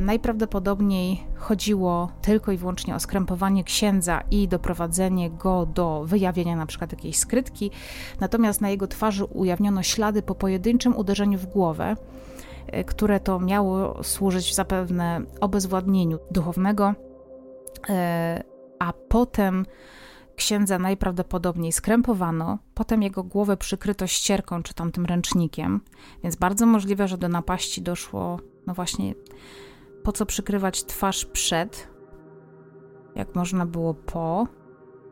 [0.00, 6.92] Najprawdopodobniej chodziło tylko i wyłącznie o skrępowanie księdza i doprowadzenie go do wyjawienia na przykład
[6.92, 7.70] jakiejś skrytki,
[8.20, 11.96] natomiast na jego twarzy ujawniono ślady po pojedynczym uderzeniu w głowę,
[12.86, 17.07] które to miało służyć zapewne obezwładnieniu duchownego E,
[18.78, 19.66] a potem
[20.36, 25.80] księdza najprawdopodobniej skrępowano, potem jego głowę przykryto ścierką czy tamtym ręcznikiem,
[26.22, 29.14] więc bardzo możliwe, że do napaści doszło, no właśnie,
[30.02, 31.88] po co przykrywać twarz przed,
[33.14, 34.46] jak można było po,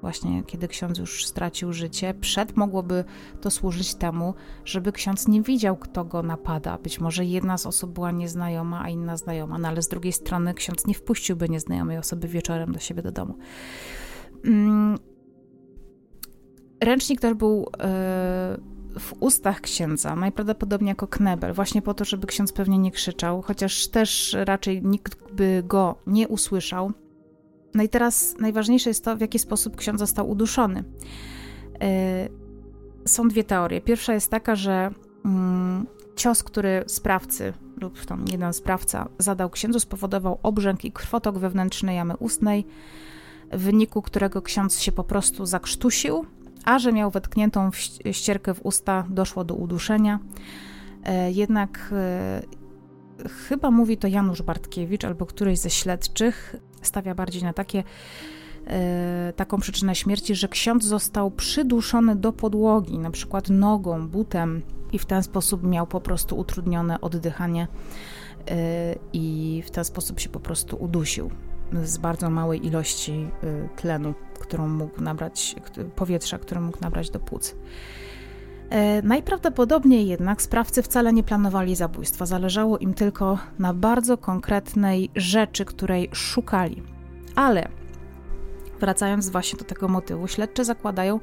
[0.06, 2.14] właśnie kiedy ksiądz już stracił życie.
[2.14, 3.04] Przed mogłoby
[3.40, 4.34] to służyć temu,
[4.64, 6.78] żeby ksiądz nie widział, kto go napada.
[6.78, 10.54] Być może jedna z osób była nieznajoma, a inna znajoma, no ale z drugiej strony
[10.54, 13.38] ksiądz nie wpuściłby nieznajomej osoby wieczorem do siebie do domu.
[14.44, 14.98] Mm.
[16.80, 17.88] Ręcznik też był e,
[18.98, 23.88] w ustach księdza, najprawdopodobniej jako knebel, właśnie po to, żeby ksiądz pewnie nie krzyczał, chociaż
[23.88, 26.92] też raczej nikt by go nie usłyszał.
[27.76, 30.84] No i teraz najważniejsze jest to, w jaki sposób ksiądz został uduszony.
[31.80, 32.28] E,
[33.04, 33.80] są dwie teorie.
[33.80, 34.90] Pierwsza jest taka, że
[35.24, 41.94] mm, cios, który sprawcy lub tam jeden sprawca zadał księdzu, spowodował obrzęk i krwotok wewnętrzny
[41.94, 42.66] jamy ustnej,
[43.52, 46.26] w wyniku którego ksiądz się po prostu zakrztusił,
[46.64, 47.70] a że miał wetkniętą
[48.12, 50.18] ścierkę w usta, doszło do uduszenia.
[51.04, 52.42] E, jednak e,
[53.48, 56.56] chyba mówi to Janusz Bartkiewicz albo któryś ze śledczych,
[56.86, 57.84] stawia bardziej na takie,
[58.66, 64.62] e, taką przyczynę śmierci, że ksiądz został przyduszony do podłogi, na przykład nogą, butem
[64.92, 67.68] i w ten sposób miał po prostu utrudnione oddychanie
[69.12, 71.30] i w ten sposób się po prostu udusił
[71.84, 73.28] z bardzo małej ilości
[73.76, 75.56] tlenu, którą mógł nabrać,
[75.96, 77.54] powietrza, które mógł nabrać do płuc.
[78.70, 85.64] E, najprawdopodobniej jednak sprawcy wcale nie planowali zabójstwa, zależało im tylko na bardzo konkretnej rzeczy,
[85.64, 86.82] której szukali.
[87.34, 87.68] Ale
[88.80, 91.20] wracając właśnie do tego motywu, śledczy zakładają,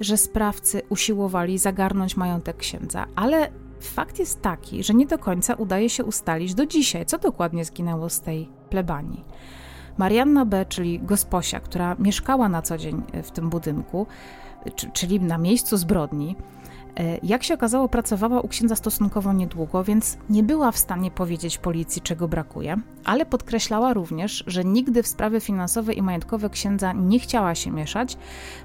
[0.00, 3.50] że sprawcy usiłowali zagarnąć majątek księdza, ale
[3.80, 8.08] fakt jest taki, że nie do końca udaje się ustalić do dzisiaj, co dokładnie zginęło
[8.08, 9.24] z tej plebanii.
[9.98, 14.06] Marianna B., czyli gosposia, która mieszkała na co dzień w tym budynku,
[14.92, 16.65] czyli na miejscu zbrodni, e,
[17.22, 22.02] jak się okazało, pracowała u księdza stosunkowo niedługo, więc nie była w stanie powiedzieć policji,
[22.02, 27.54] czego brakuje, ale podkreślała również, że nigdy w sprawy finansowe i majątkowe księdza nie chciała
[27.54, 28.16] się mieszać.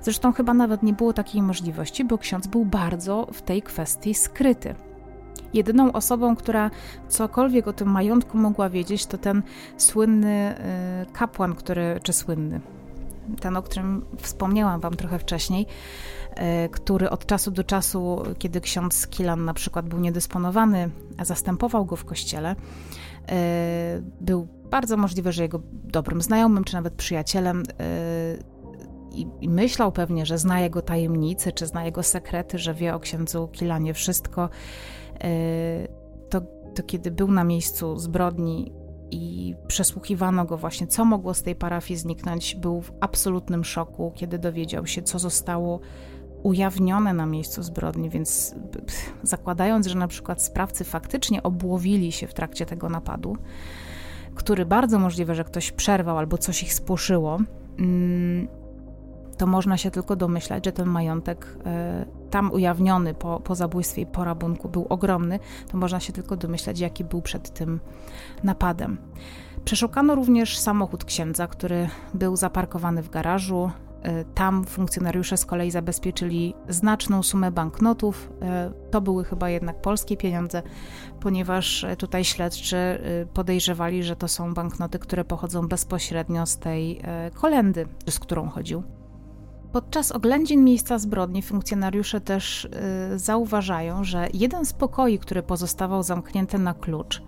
[0.01, 4.75] Zresztą chyba nawet nie było takiej możliwości, bo ksiądz był bardzo w tej kwestii skryty.
[5.53, 6.71] Jedyną osobą, która
[7.07, 9.43] cokolwiek o tym majątku mogła wiedzieć, to ten
[9.77, 10.55] słynny
[11.09, 12.61] y, kapłan, który, czy słynny,
[13.39, 15.67] ten, o którym wspomniałam Wam trochę wcześniej,
[16.71, 21.95] który od czasu do czasu, kiedy ksiądz Kilan na przykład był niedysponowany, a zastępował go
[21.95, 22.55] w kościele, y,
[24.21, 27.63] był bardzo możliwe, że jego dobrym znajomym, czy nawet przyjacielem
[29.11, 32.99] i, i, myślał pewnie, że zna jego tajemnice, czy zna jego sekrety, że wie o
[32.99, 34.49] księdzu Kilanie wszystko.
[36.29, 36.41] To,
[36.75, 38.71] to kiedy był na miejscu zbrodni
[39.11, 44.39] i przesłuchiwano go właśnie, co mogło z tej parafii zniknąć, był w absolutnym szoku, kiedy
[44.39, 45.79] dowiedział się, co zostało
[46.43, 48.55] ujawnione na miejscu zbrodni, więc
[49.23, 53.37] zakładając, że na przykład sprawcy faktycznie obłowili się w trakcie tego napadu,
[54.35, 57.39] który bardzo możliwe, że ktoś przerwał albo coś ich spłoszyło,
[57.79, 58.47] mm,
[59.37, 64.05] to można się tylko domyślać, że ten majątek e, tam ujawniony po, po zabójstwie i
[64.05, 65.39] po rabunku był ogromny,
[65.71, 67.79] to można się tylko domyślać, jaki był przed tym
[68.43, 68.97] napadem.
[69.65, 73.71] Przeszukano również samochód księdza, który był zaparkowany w garażu.
[74.01, 78.31] E, tam funkcjonariusze z kolei zabezpieczyli znaczną sumę banknotów.
[78.41, 80.63] E, to były chyba jednak polskie pieniądze,
[81.19, 82.77] ponieważ tutaj śledczy
[83.33, 87.01] podejrzewali, że to są banknoty, które pochodzą bezpośrednio z tej
[87.33, 88.83] kolendy, z którą chodził.
[89.71, 96.59] Podczas oględzin miejsca zbrodni funkcjonariusze też y, zauważają, że jeden z pokoi, który pozostawał zamknięty
[96.59, 97.21] na klucz,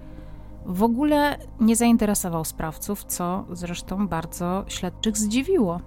[0.65, 5.79] w ogóle nie zainteresował sprawców, co zresztą bardzo śledczych zdziwiło.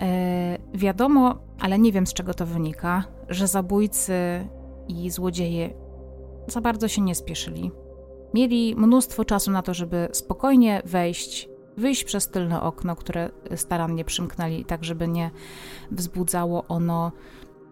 [0.00, 4.14] E, wiadomo, ale nie wiem z czego to wynika, że zabójcy
[4.88, 5.74] i złodzieje
[6.46, 7.70] za bardzo się nie spieszyli.
[8.34, 14.64] Mieli mnóstwo czasu na to, żeby spokojnie wejść wyjść przez tylne okno, które starannie przymknęli,
[14.64, 15.30] tak żeby nie
[15.90, 17.12] wzbudzało ono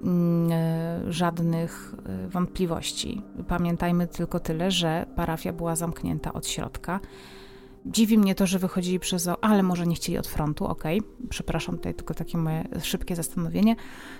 [0.02, 3.22] mm, e, żadnych e, wątpliwości.
[3.48, 7.00] Pamiętajmy tylko tyle, że parafia była zamknięta od środka.
[7.88, 10.84] Dziwi mnie to, że wychodzili przez, ale może nie chcieli od frontu, ok,
[11.28, 13.76] przepraszam, tutaj tylko takie moje szybkie zastanowienie.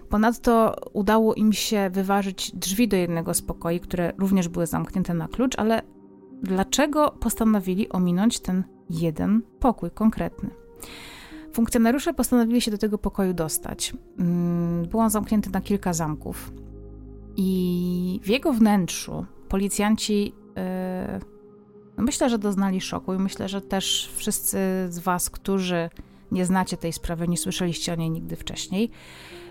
[0.09, 5.29] Ponadto udało im się wyważyć drzwi do jednego z pokoi, które również były zamknięte na
[5.29, 5.83] klucz, ale
[6.43, 10.51] dlaczego postanowili ominąć ten jeden pokój konkretny.
[11.53, 13.93] Funkcjonariusze postanowili się do tego pokoju dostać.
[14.19, 16.53] Mm, był on zamknięty na kilka zamków.
[17.37, 21.38] I w jego wnętrzu policjanci, yy,
[21.99, 25.91] myślę, że doznali szoku, i myślę, że też wszyscy z Was, którzy
[26.33, 28.91] nie znacie tej sprawy, nie słyszeliście o niej nigdy wcześniej,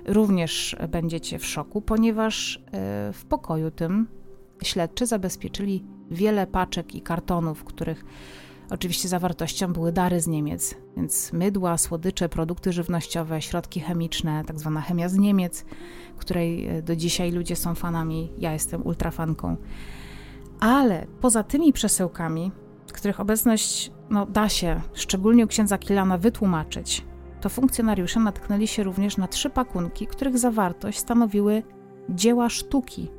[0.06, 4.08] również będziecie w szoku, ponieważ yy, w pokoju tym
[4.64, 8.06] śledczy zabezpieczyli wiele paczek i kartonów, których
[8.70, 14.82] Oczywiście zawartością były dary z Niemiec, więc mydła, słodycze, produkty żywnościowe, środki chemiczne, tak zwana
[14.82, 15.66] chemia z Niemiec,
[16.18, 18.32] której e, do dzisiaj ludzie są fanami.
[18.38, 19.58] Ja jestem ultrafanką.
[20.60, 22.52] Ale poza tymi przesyłkami,
[22.94, 27.06] których obecność no, da się, szczególnie u księdza Kilana, wytłumaczyć,
[27.42, 31.64] to funkcjonariusze natknęli się również na trzy pakunki, których zawartość stanowiły
[32.10, 33.12] dzieła sztuki.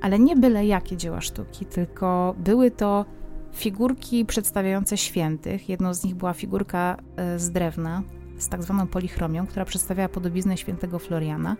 [0.00, 3.04] Ale nie byle jakie dzieła sztuki, tylko były to
[3.54, 5.68] figurki przedstawiające świętych.
[5.68, 8.02] Jedną z nich była figurka e, z drewna,
[8.38, 11.56] z tak zwaną polichromią, która przedstawiała podobiznę świętego Floriana.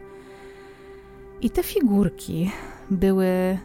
[1.40, 2.50] I te figurki
[2.90, 3.58] były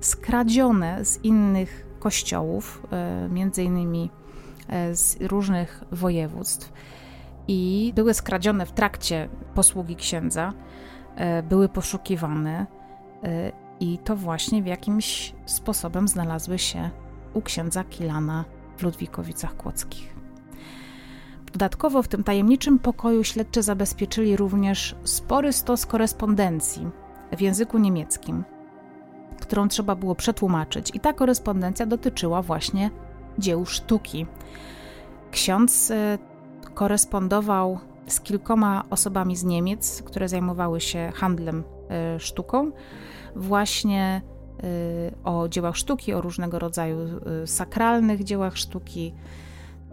[0.00, 4.10] skradzione z innych kościołów, e, między innymi
[4.68, 6.72] e, z różnych województw
[7.48, 10.52] i były skradzione w trakcie posługi księdza,
[11.48, 12.66] były poszukiwane
[13.80, 16.90] i to właśnie w jakimś sposobem znalazły się
[17.34, 18.44] u księdza Kilana
[18.76, 20.14] w Ludwikowicach Kłodzkich.
[21.52, 26.88] Dodatkowo w tym tajemniczym pokoju śledczy zabezpieczyli również spory stos korespondencji
[27.36, 28.44] w języku niemieckim,
[29.48, 32.90] którą trzeba było przetłumaczyć, i ta korespondencja dotyczyła właśnie
[33.38, 34.26] dzieł sztuki.
[35.30, 36.18] Ksiądz e,
[36.74, 42.70] korespondował z kilkoma osobami z Niemiec, które zajmowały się handlem e, sztuką,
[43.36, 44.22] właśnie
[44.64, 46.98] Y, o dziełach sztuki, o różnego rodzaju
[47.42, 49.14] y, sakralnych dziełach sztuki,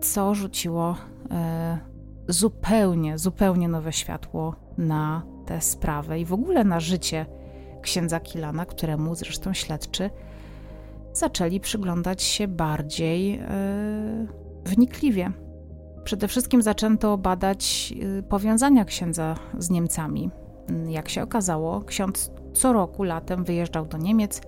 [0.01, 7.25] co rzuciło y, zupełnie, zupełnie nowe światło na tę sprawę i w ogóle na życie
[7.85, 10.09] księdza Kilana, któremu zresztą śledczy
[11.13, 13.41] zaczęli przyglądać się bardziej
[14.65, 15.31] wnikliwie.
[16.03, 17.93] Przede wszystkim zaczęto badać
[18.29, 20.29] powiązania księdza z Niemcami.
[20.87, 24.41] Jak się okazało, ksiądz co roku latem wyjeżdżał do Niemiec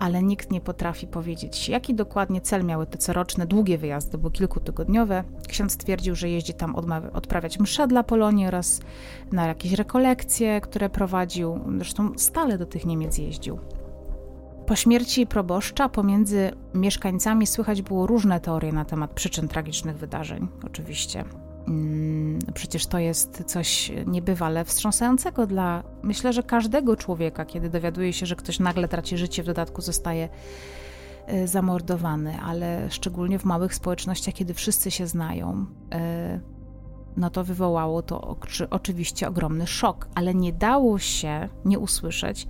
[0.00, 5.24] ale nikt nie potrafi powiedzieć, jaki dokładnie cel miały te coroczne, długie wyjazdy, bo kilkutygodniowe.
[5.48, 6.76] Ksiądz twierdził, że jeździ tam
[7.12, 8.80] odprawiać msze dla Polonii oraz
[9.32, 11.60] na jakieś rekolekcje, które prowadził.
[11.76, 13.58] Zresztą stale do tych Niemiec jeździł.
[14.66, 21.24] Po śmierci proboszcza pomiędzy mieszkańcami słychać było różne teorie na temat przyczyn tragicznych wydarzeń, oczywiście.
[21.70, 28.26] Mm, przecież to jest coś niebywale wstrząsającego dla, myślę, że każdego człowieka, kiedy dowiaduje się,
[28.26, 30.28] że ktoś nagle traci życie, w dodatku zostaje
[31.26, 36.40] e, zamordowany, ale szczególnie w małych społecznościach, kiedy wszyscy się znają, e,
[37.16, 38.36] no to wywołało to
[38.70, 42.48] oczywiście ogromny szok, ale nie dało się nie usłyszeć,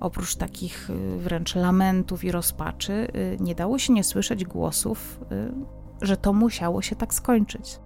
[0.00, 3.08] oprócz takich e, wręcz lamentów i rozpaczy,
[3.40, 5.20] nie dało się nie słyszeć głosów,
[6.02, 7.78] że to musiało się tak skończyć.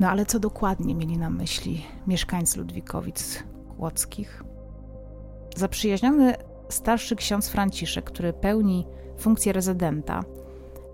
[0.00, 3.44] No ale co dokładnie mieli na myśli mieszkańcy Ludwikowic
[3.76, 4.44] Kłodzkich?
[5.56, 6.34] Zaprzyjaźniony
[6.68, 8.86] starszy ksiądz Franciszek, który pełni
[9.18, 10.24] funkcję rezydenta,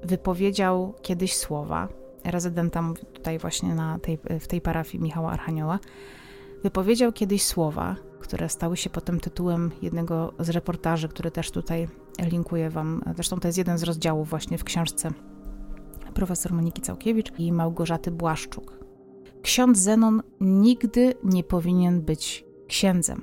[0.03, 1.89] wypowiedział kiedyś słowa,
[2.25, 2.83] rezydenta
[3.13, 5.79] tutaj właśnie na tej, w tej parafii Michała Archanioła,
[6.63, 11.89] wypowiedział kiedyś słowa, które stały się potem tytułem jednego z reportaży, który też tutaj
[12.31, 13.03] linkuję wam.
[13.15, 15.11] Zresztą to jest jeden z rozdziałów właśnie w książce
[16.15, 18.84] profesor Moniki Całkiewicz i Małgorzaty Błaszczuk.
[19.45, 23.23] Ksiądz Zenon nigdy nie powinien być księdzem.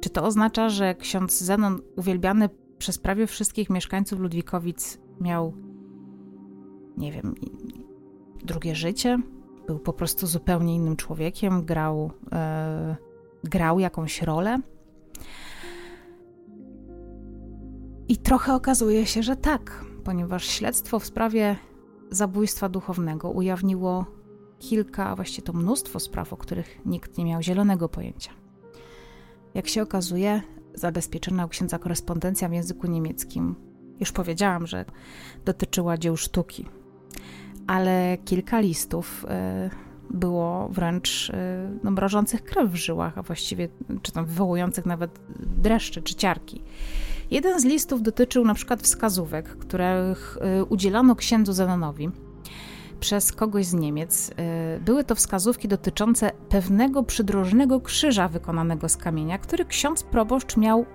[0.00, 5.54] Czy to oznacza, że ksiądz Zenon, uwielbiany przez prawie wszystkich mieszkańców Ludwikowic, miał,
[6.96, 7.34] nie wiem,
[8.44, 9.18] drugie życie?
[9.66, 12.96] Był po prostu zupełnie innym człowiekiem, grał, e,
[13.44, 14.60] grał jakąś rolę?
[18.08, 21.56] I trochę okazuje się, że tak, ponieważ śledztwo w sprawie
[22.10, 24.21] zabójstwa duchownego ujawniło
[24.62, 28.30] kilka, a właściwie to mnóstwo spraw, o których nikt nie miał zielonego pojęcia.
[29.54, 30.42] Jak się okazuje,
[30.74, 33.54] zabezpieczona u księdza korespondencja w języku niemieckim,
[34.00, 34.84] już powiedziałam, że
[35.44, 36.66] dotyczyła dzieł sztuki,
[37.66, 39.70] ale kilka listów e,
[40.10, 43.68] było wręcz e, no, mrożących krew w żyłach, a właściwie,
[44.02, 45.20] czy tam wywołujących nawet
[45.56, 46.62] dreszcze czy ciarki.
[47.30, 52.10] Jeden z listów dotyczył na przykład wskazówek, których e, udzielano księdzu Zenonowi
[53.02, 54.30] przez kogoś z Niemiec.
[54.76, 60.86] Y, były to wskazówki dotyczące pewnego przydrożnego krzyża wykonanego z kamienia, który ksiądz proboszcz miał,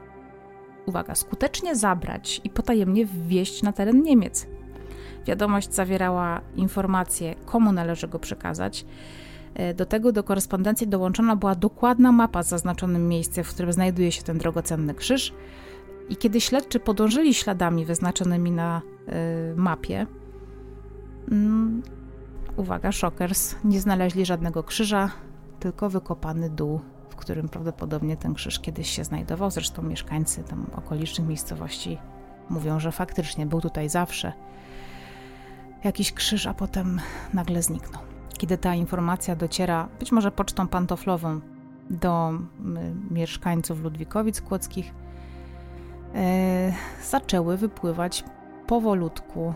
[0.86, 4.48] uwaga, skutecznie zabrać i potajemnie wwieźć na teren Niemiec.
[5.26, 8.86] Wiadomość zawierała informacje, komu należy go przekazać.
[9.60, 14.12] Y, do tego do korespondencji dołączona była dokładna mapa z zaznaczonym miejscem, w którym znajduje
[14.12, 15.34] się ten drogocenny krzyż.
[16.10, 20.08] I kiedy śledczy podążyli śladami wyznaczonymi na y, mapie,
[21.32, 21.82] mm,
[22.58, 25.10] uwaga, Shockers, nie znaleźli żadnego krzyża,
[25.60, 29.52] tylko wykopany dół, w którym prawdopodobnie ten krzyż kiedyś się znajdował.
[29.52, 31.98] Zresztą mieszkańcy tam okolicznych miejscowości
[32.50, 34.34] mówią, że faktycznie był tutaj zawsze.
[35.84, 37.02] jakiś krzyż, a potem
[37.34, 38.02] nagle zniknął.
[38.38, 41.42] Kiedy ta informacja dociera, być może pocztą pantoflową,
[41.90, 42.32] do
[43.12, 44.94] mieszkańców Ludwikowic Kłodzkich,
[46.16, 48.24] e, zaczęły wypływać
[48.68, 49.54] powolutku,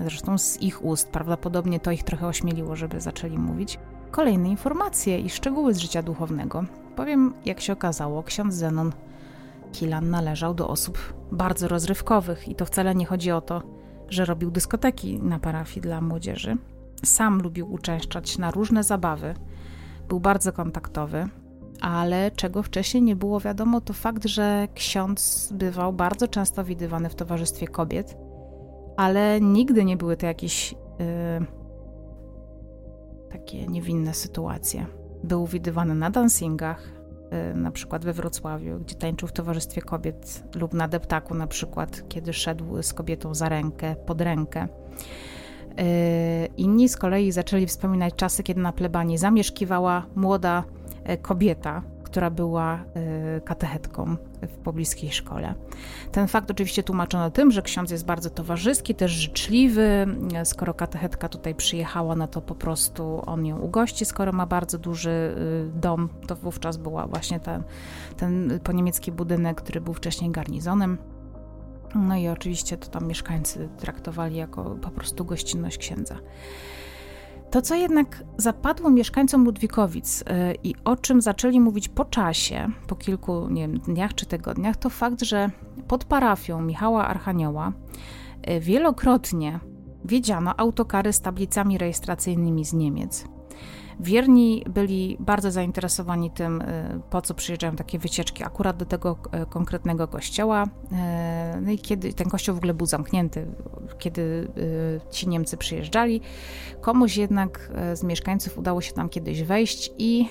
[0.00, 3.78] zresztą z ich ust, prawdopodobnie to ich trochę ośmieliło, żeby zaczęli mówić,
[4.10, 6.64] kolejne informacje i szczegóły z życia duchownego.
[6.96, 8.92] Powiem, jak się okazało, ksiądz Zenon
[9.72, 13.62] Kilan należał do osób bardzo rozrywkowych i to wcale nie chodzi o to,
[14.08, 16.56] że robił dyskoteki na parafii dla młodzieży.
[17.04, 19.34] Sam lubił uczęszczać na różne zabawy,
[20.08, 21.28] był bardzo kontaktowy,
[21.80, 27.14] ale czego wcześniej nie było wiadomo, to fakt, że ksiądz bywał bardzo często widywany w
[27.14, 28.16] towarzystwie kobiet,
[28.96, 31.46] ale nigdy nie były to jakieś yy,
[33.30, 34.86] takie niewinne sytuacje.
[35.24, 36.92] Był widywany na dancingach,
[37.54, 42.02] yy, na przykład we Wrocławiu, gdzie tańczył w towarzystwie kobiet, lub na deptaku, na przykład,
[42.08, 44.68] kiedy szedł z kobietą za rękę, pod rękę.
[45.76, 45.84] Yy,
[46.56, 50.64] inni z kolei zaczęli wspominać czasy, kiedy na plebanii zamieszkiwała młoda
[51.04, 51.82] E, kobieta,
[52.12, 55.54] która była e, katechetką w pobliskiej szkole.
[56.12, 60.06] Ten fakt oczywiście tłumaczono tym, że ksiądz jest bardzo towarzyski, też życzliwy.
[60.44, 64.04] Skoro katechetka tutaj przyjechała, no to po prostu on ją ugości.
[64.04, 67.62] Skoro ma bardzo duży y, dom, to wówczas była właśnie ten,
[68.16, 70.98] ten poniemiecki budynek, który był wcześniej garnizonem.
[71.94, 76.18] No i oczywiście to tam mieszkańcy traktowali jako po prostu gościnność księdza.
[77.52, 80.24] To, co jednak zapadło mieszkańcom Ludwikowic y,
[80.64, 84.90] i o czym zaczęli mówić po czasie, po kilku nie wiem, dniach czy tygodniach, to
[84.90, 85.50] fakt, że
[85.88, 87.72] pod parafią Michała Archanioła
[88.50, 89.60] y, wielokrotnie
[90.04, 93.24] wiedziano autokary z tablicami rejestracyjnymi z Niemiec.
[94.02, 99.46] Wierni byli bardzo zainteresowani tym, y, po co przyjeżdżają takie wycieczki akurat do tego y,
[99.46, 100.64] konkretnego kościoła.
[100.64, 103.46] Y, no i kiedy ten kościół w ogóle był zamknięty,
[103.98, 104.48] kiedy
[105.10, 106.20] ci Niemcy przyjeżdżali,
[106.80, 110.28] komuś jednak z mieszkańców udało się tam kiedyś wejść i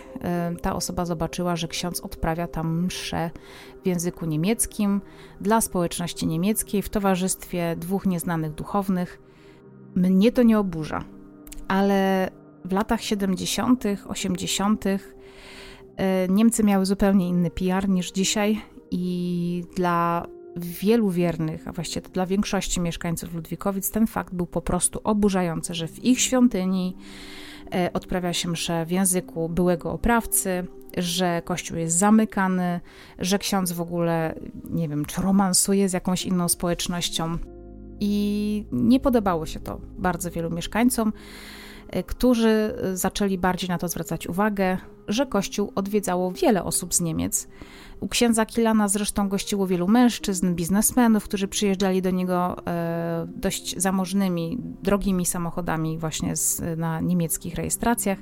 [0.62, 3.32] ta osoba zobaczyła, że ksiądz odprawia tam mszę
[3.84, 5.02] w języku niemieckim
[5.42, 9.22] dla społeczności niemieckiej w towarzystwie dwóch nieznanych duchownych.
[9.96, 11.04] Mnie to nie oburza,
[11.68, 12.30] ale
[12.66, 14.86] w latach 70., 80.
[14.86, 22.26] E, Niemcy miały zupełnie inny PR niż dzisiaj i dla wielu wiernych, a właściwie dla
[22.26, 26.98] większości mieszkańców Ludwikowic, ten fakt był po prostu oburzający, że w ich świątyni
[27.74, 32.80] e, odprawia się msze w języku byłego oprawcy, że kościół jest zamykany,
[33.20, 34.36] że ksiądz w ogóle,
[34.70, 37.38] nie wiem, czy romansuje z jakąś inną społecznością.
[38.00, 41.14] I nie podobało się to bardzo wielu mieszkańcom.
[41.88, 44.78] E, którzy zaczęli bardziej na to zwracać uwagę,
[45.08, 47.48] że Kościół odwiedzało wiele osób z Niemiec.
[48.00, 54.58] U księdza Kilana zresztą gościło wielu mężczyzn, biznesmenów, którzy przyjeżdżali do niego e, dość zamożnymi,
[54.84, 58.20] drogimi samochodami właśnie z, na niemieckich rejestracjach.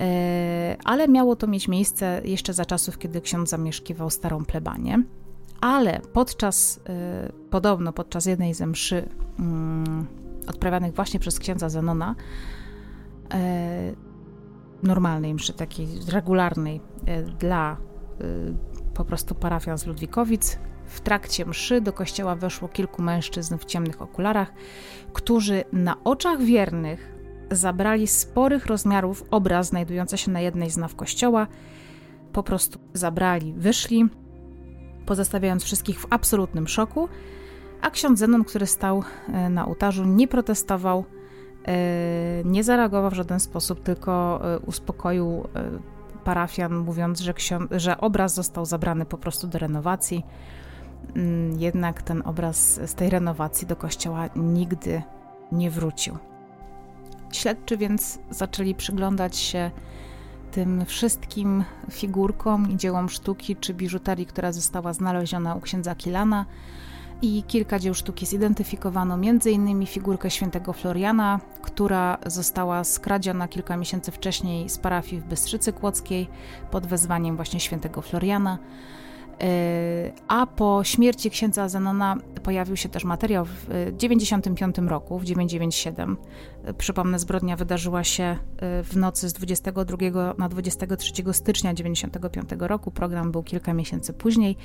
[0.00, 5.02] E, ale miało to mieć miejsce jeszcze za czasów, kiedy ksiądz zamieszkiwał starą plebanię.
[5.60, 6.80] Ale podczas,
[7.50, 9.08] podobno podczas jednej ze mszy
[9.38, 10.06] mm,
[10.46, 12.14] odprawianych właśnie przez księdza Zenona,
[13.34, 13.92] E,
[14.82, 18.24] normalnej mszy, takiej regularnej e, dla e,
[18.94, 20.58] po prostu parafian z Ludwikowic.
[20.86, 24.52] W trakcie mszy do kościoła weszło kilku mężczyzn w ciemnych okularach,
[25.12, 27.12] którzy na oczach wiernych
[27.50, 31.46] zabrali sporych rozmiarów obraz znajdujący się na jednej z naw kościoła.
[32.32, 34.08] Po prostu zabrali, wyszli,
[35.06, 37.08] pozostawiając wszystkich w absolutnym szoku,
[37.82, 39.04] a ksiądz Zenon, który stał
[39.50, 41.04] na ołtarzu, nie protestował,
[41.68, 45.70] E, nie zareagował w żaden sposób, tylko e, uspokoił e,
[46.24, 47.34] parafian, mówiąc, że,
[47.70, 50.24] że obraz został zabrany po prostu do renowacji.
[51.16, 55.02] Mm, jednak ten obraz z tej renowacji do kościoła nigdy
[55.52, 56.18] nie wrócił.
[57.32, 59.70] Śledczy więc zaczęli przyglądać się
[60.52, 66.46] tym wszystkim figurkom i dziełom sztuki czy biżuterii, która została znaleziona u księdza Kilana
[67.22, 69.86] i kilka dzieł sztuki zidentyfikowano, m.in.
[69.86, 76.28] figurkę świętego Floriana, która została skradziona kilka miesięcy wcześniej z parafii w Bystrzycy Kłodzkiej
[76.70, 78.58] pod wezwaniem właśnie świętego Floriana.
[79.40, 86.16] E, a po śmierci księdza Zenona pojawił się też materiał w 1995 roku, w 997.
[86.78, 88.38] Przypomnę, zbrodnia wydarzyła się e,
[88.82, 89.96] w nocy z 22
[90.38, 92.90] na 23 stycznia 1995 roku.
[92.90, 94.56] Program był kilka miesięcy później.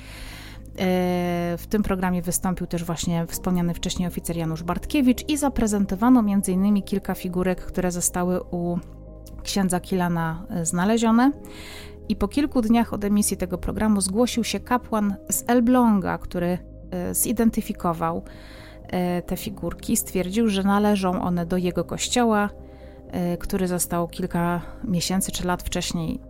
[0.78, 6.82] E, w tym programie wystąpił też właśnie wspomniany wcześniej oficer Janusz Bartkiewicz i zaprezentowano m.in.
[6.82, 8.78] kilka figurek, które zostały u
[9.42, 11.32] księdza Kilana e, znalezione.
[12.08, 16.58] I po kilku dniach od emisji tego programu zgłosił się kapłan z Elbląga, który
[16.90, 18.22] e, zidentyfikował
[19.26, 22.50] te figurki, stwierdził, że należą one do jego kościoła,
[23.38, 26.20] który został kilka miesięcy czy lat wcześniej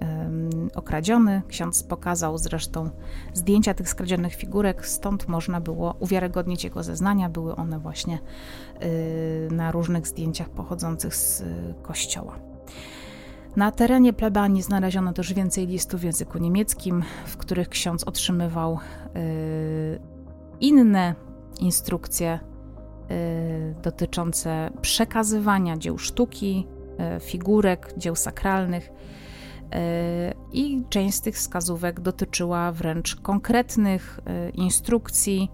[0.75, 1.43] okradziony.
[1.49, 2.91] Ksiądz pokazał zresztą
[3.35, 7.29] zdjęcia tych skradzionych figurek, stąd można było uwiarygodnić jego zeznania.
[7.29, 8.19] Były one właśnie
[9.51, 11.45] na różnych zdjęciach pochodzących z
[11.83, 12.56] kościoła.
[13.57, 18.79] Na terenie plebanii znaleziono też więcej listów w języku niemieckim, w których ksiądz otrzymywał
[19.17, 20.01] y,
[20.61, 21.15] inne
[21.61, 22.39] instrukcje
[23.11, 26.67] y, dotyczące przekazywania dzieł sztuki,
[27.17, 28.91] y, figurek, dzieł sakralnych.
[30.53, 34.21] I część z tych wskazówek dotyczyła wręcz konkretnych
[34.55, 35.51] instrukcji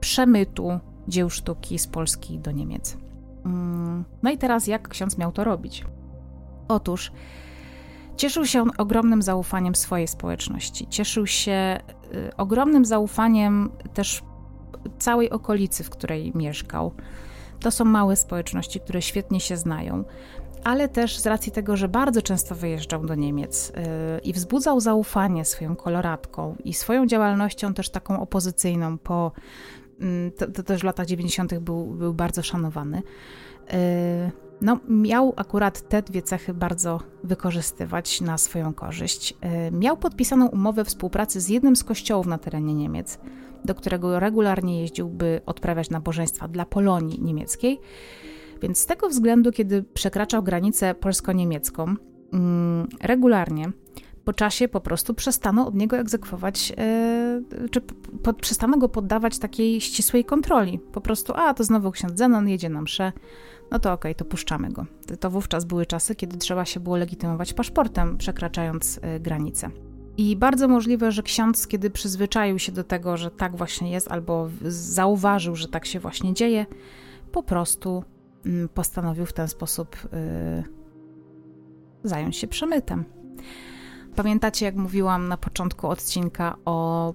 [0.00, 2.96] przemytu dzieł sztuki z Polski do Niemiec.
[3.44, 5.84] Mm, no i teraz, jak ksiądz miał to robić?
[6.70, 7.12] Otóż
[8.16, 10.86] cieszył się on ogromnym zaufaniem swojej społeczności.
[10.86, 11.80] Cieszył się
[12.14, 14.22] y, ogromnym zaufaniem też
[14.98, 16.92] całej okolicy, w której mieszkał.
[17.60, 20.04] To są małe społeczności, które świetnie się znają,
[20.64, 25.44] ale też z racji tego, że bardzo często wyjeżdżał do Niemiec yy, i wzbudzał zaufanie
[25.44, 29.32] swoją koloratką i swoją działalnością też taką opozycyjną po
[30.00, 31.58] yy, to, to, też w latach 90.
[31.58, 33.02] był, był bardzo szanowany.
[34.62, 39.34] No, miał akurat te dwie cechy bardzo wykorzystywać na swoją korzyść.
[39.68, 43.18] Y, miał podpisaną umowę współpracy z jednym z kościołów na terenie Niemiec,
[43.64, 47.80] do którego regularnie jeździł, by odprawiać nabożeństwa dla Polonii niemieckiej.
[48.62, 51.94] Więc z tego względu, kiedy przekraczał granicę polsko-niemiecką,
[52.32, 53.72] mm, regularnie
[54.24, 57.80] po czasie po prostu przestano od niego egzekwować, yy, czy
[58.22, 60.78] po, przestano go poddawać takiej ścisłej kontroli.
[60.78, 63.12] Po prostu, a to znowu ksiądz Zenon jedzie na mszę,
[63.70, 64.86] no to okej, okay, to puszczamy go.
[65.20, 69.70] To wówczas były czasy, kiedy trzeba się było legitymować paszportem, przekraczając y, granicę.
[70.16, 74.48] I bardzo możliwe, że ksiądz, kiedy przyzwyczaił się do tego, że tak właśnie jest, albo
[74.62, 76.66] zauważył, że tak się właśnie dzieje,
[77.32, 78.04] po prostu
[78.46, 80.64] mm, postanowił w ten sposób yy,
[82.04, 83.04] zająć się przemytem.
[84.16, 87.14] Pamiętacie, jak mówiłam na początku odcinka o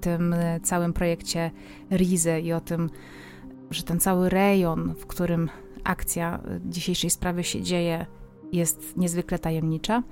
[0.00, 1.50] tym y, całym projekcie
[1.90, 2.90] Rize i o tym,
[3.70, 5.50] że ten cały rejon, w którym
[5.84, 8.06] akcja dzisiejszej sprawy się dzieje,
[8.52, 10.02] jest niezwykle tajemnicza,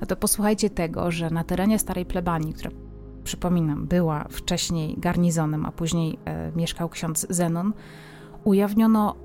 [0.00, 2.70] no to posłuchajcie tego, że na terenie starej plebanii, która
[3.24, 7.72] przypominam, była wcześniej garnizonem, a później e, mieszkał ksiądz Zenon,
[8.44, 9.16] ujawniono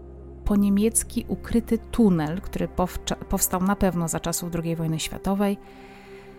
[0.45, 2.67] po niemiecki ukryty tunel, który
[3.29, 5.57] powstał na pewno za czasów II wojny światowej.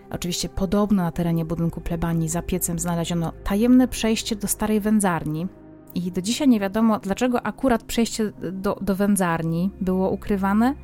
[0.09, 5.47] Oczywiście podobno na terenie budynku plebanii za piecem znaleziono tajemne przejście do starej wędzarni,
[5.95, 10.75] i do dzisiaj nie wiadomo, dlaczego akurat przejście do, do wędzarni było ukrywane.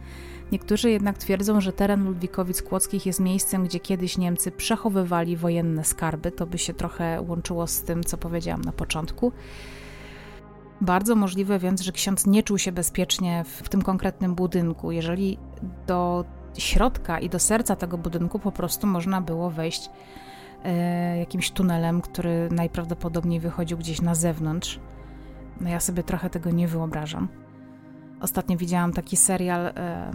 [0.51, 6.32] Niektórzy jednak twierdzą, że teren Ludwikowic Kłodzkich jest miejscem, gdzie kiedyś Niemcy przechowywali wojenne skarby.
[6.32, 9.32] To by się trochę łączyło z tym, co powiedziałam na początku.
[10.82, 14.91] Bardzo możliwe więc, że ksiądz nie czuł się bezpiecznie w, w tym konkretnym budynku.
[14.91, 15.38] Jeżeli
[15.88, 16.26] do
[16.58, 19.89] środka i do serca tego budynku po prostu można było wejść
[20.64, 24.80] e, jakimś tunelem, który najprawdopodobniej wychodził gdzieś na zewnątrz.
[25.62, 27.28] No ja sobie trochę tego nie wyobrażam.
[28.22, 30.12] Ostatnio widziałam taki serial e,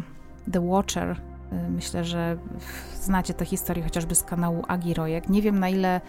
[0.53, 1.21] The Watcher.
[1.53, 2.37] E, myślę, że
[2.95, 5.29] znacie tę historię chociażby z kanału Agi Rojek.
[5.29, 6.01] Nie wiem na ile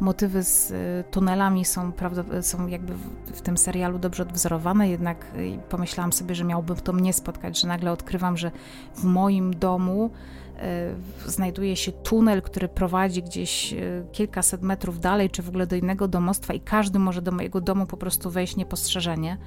[0.00, 1.92] motywy z e, tunelami są,
[2.40, 2.94] są jakby
[3.26, 5.26] w tym serialu dobrze odwzorowane, jednak
[5.68, 8.50] pomyślałam sobie, że miałbym to mnie spotkać, że nagle odkrywam, że
[8.94, 10.10] w moim domu
[11.26, 13.74] znajduje się tunel, który prowadzi gdzieś
[14.12, 17.86] kilkaset metrów dalej, czy w ogóle do innego domostwa i każdy może do mojego domu
[17.86, 19.38] po prostu wejść niepostrzeżenie.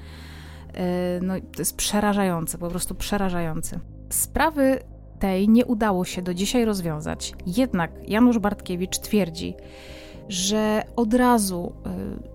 [1.21, 3.79] No, to jest przerażające, po prostu przerażające.
[4.09, 4.79] Sprawy
[5.23, 7.33] tej nie udało się do dzisiaj rozwiązać.
[7.45, 9.55] Jednak Janusz Bartkiewicz twierdzi,
[10.29, 11.73] że od razu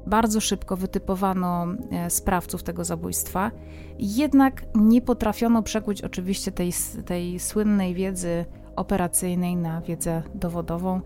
[0.07, 3.51] bardzo szybko wytypowano e, sprawców tego zabójstwa,
[3.99, 6.73] jednak nie potrafiono przekuć oczywiście tej,
[7.07, 8.45] tej słynnej wiedzy
[8.77, 11.01] operacyjnej na wiedzę dowodową.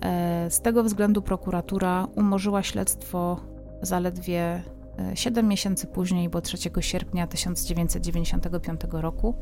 [0.00, 3.40] E, z tego względu prokuratura umorzyła śledztwo
[3.82, 4.62] zaledwie
[5.14, 9.34] 7 e, miesięcy później, bo 3 sierpnia 1995 roku.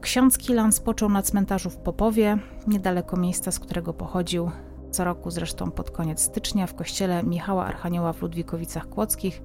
[0.00, 4.50] Ksiądz Kilan spoczął na cmentarzu w Popowie, niedaleko miejsca, z którego pochodził.
[4.90, 9.42] Co roku, zresztą pod koniec stycznia, w kościele Michała Archanioła w Ludwikowicach Kłodzkich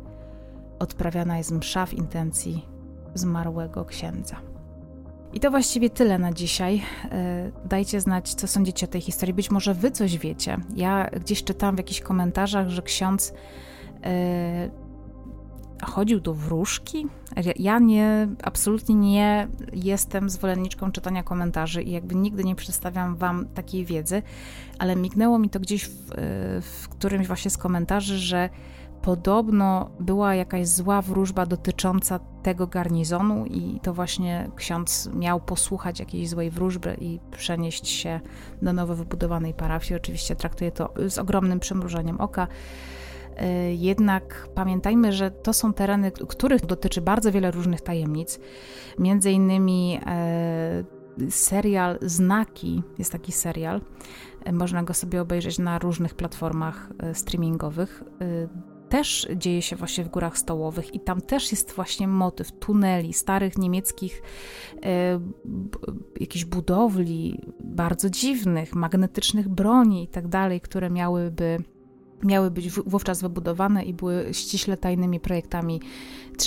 [0.80, 2.66] odprawiana jest msza w intencji
[3.14, 4.36] zmarłego księdza.
[5.34, 6.82] I to właściwie tyle na dzisiaj.
[7.12, 9.34] E, dajcie znać, co sądzicie o tej historii.
[9.34, 10.58] Być może wy coś wiecie.
[10.76, 13.34] Ja gdzieś czytałam w jakichś komentarzach, że ksiądz
[14.04, 14.70] e,
[15.82, 17.07] chodził do wróżki.
[17.55, 23.86] Ja nie, absolutnie nie jestem zwolenniczką czytania komentarzy i jakby nigdy nie przedstawiam wam takiej
[23.86, 24.21] wiedzy,
[24.79, 26.11] ale mignęło mi to gdzieś w,
[26.61, 28.49] w którymś właśnie z komentarzy, że
[29.01, 36.29] podobno była jakaś zła wróżba dotycząca tego garnizonu, i to właśnie ksiądz miał posłuchać jakiejś
[36.29, 38.19] złej wróżby i przenieść się
[38.61, 39.95] do nowo wybudowanej parafii.
[39.95, 42.47] Oczywiście traktuje to z ogromnym przymrużeniem oka.
[43.41, 48.39] E, jednak pamiętajmy, że to są tereny, których dotyczy bardzo wiele różnych tajemnic.
[48.99, 50.83] Między innymi e,
[51.29, 53.81] serial Znaki, jest taki serial,
[54.45, 58.03] e, można go sobie obejrzeć na różnych platformach streamingowych
[58.91, 63.57] też dzieje się właśnie w Górach Stołowych i tam też jest właśnie motyw tuneli, starych
[63.57, 64.21] niemieckich
[64.83, 65.19] e,
[66.19, 71.57] jakichś budowli, bardzo dziwnych, magnetycznych broni i tak dalej, które miałyby
[72.24, 75.82] miały być wówczas wybudowane i były ściśle tajnymi projektami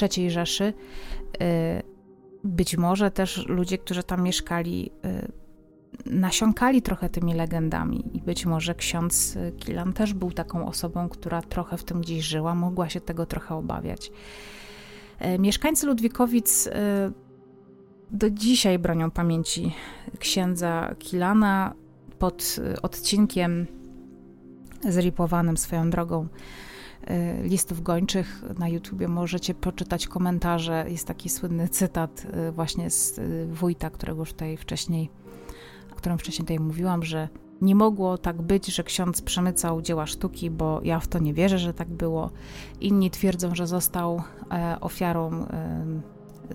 [0.02, 0.72] III Rzeszy.
[1.40, 1.82] E,
[2.44, 5.28] być może też ludzie, którzy tam mieszkali, e,
[6.06, 11.76] nasiąkali trochę tymi legendami i być może ksiądz Kilan też był taką osobą, która trochę
[11.76, 14.12] w tym gdzieś żyła, mogła się tego trochę obawiać.
[15.18, 16.68] E, mieszkańcy Ludwikowic
[18.10, 19.74] do dzisiaj bronią pamięci
[20.18, 21.74] księdza Kilana
[22.18, 23.66] pod odcinkiem
[24.88, 26.28] zripowanym swoją drogą
[27.04, 30.86] e, listów gończych na YouTubie możecie poczytać komentarze.
[30.88, 33.20] Jest taki słynny cytat właśnie z
[33.52, 35.10] wójta, którego już tutaj wcześniej
[36.04, 37.28] którą wcześniej tutaj mówiłam, że
[37.60, 41.58] nie mogło tak być, że ksiądz przemycał dzieła sztuki, bo ja w to nie wierzę,
[41.58, 42.30] że tak było.
[42.80, 44.22] Inni twierdzą, że został
[44.52, 45.46] e, ofiarą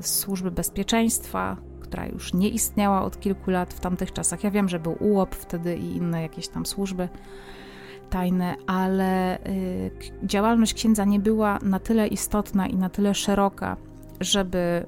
[0.01, 4.43] służby bezpieczeństwa, która już nie istniała od kilku lat w tamtych czasach.
[4.43, 7.09] Ja wiem, że był UOP wtedy i inne jakieś tam służby
[8.10, 9.49] tajne, ale e,
[10.24, 13.78] działalność księdza nie była na tyle istotna i na tyle szeroka,
[14.20, 14.86] żeby,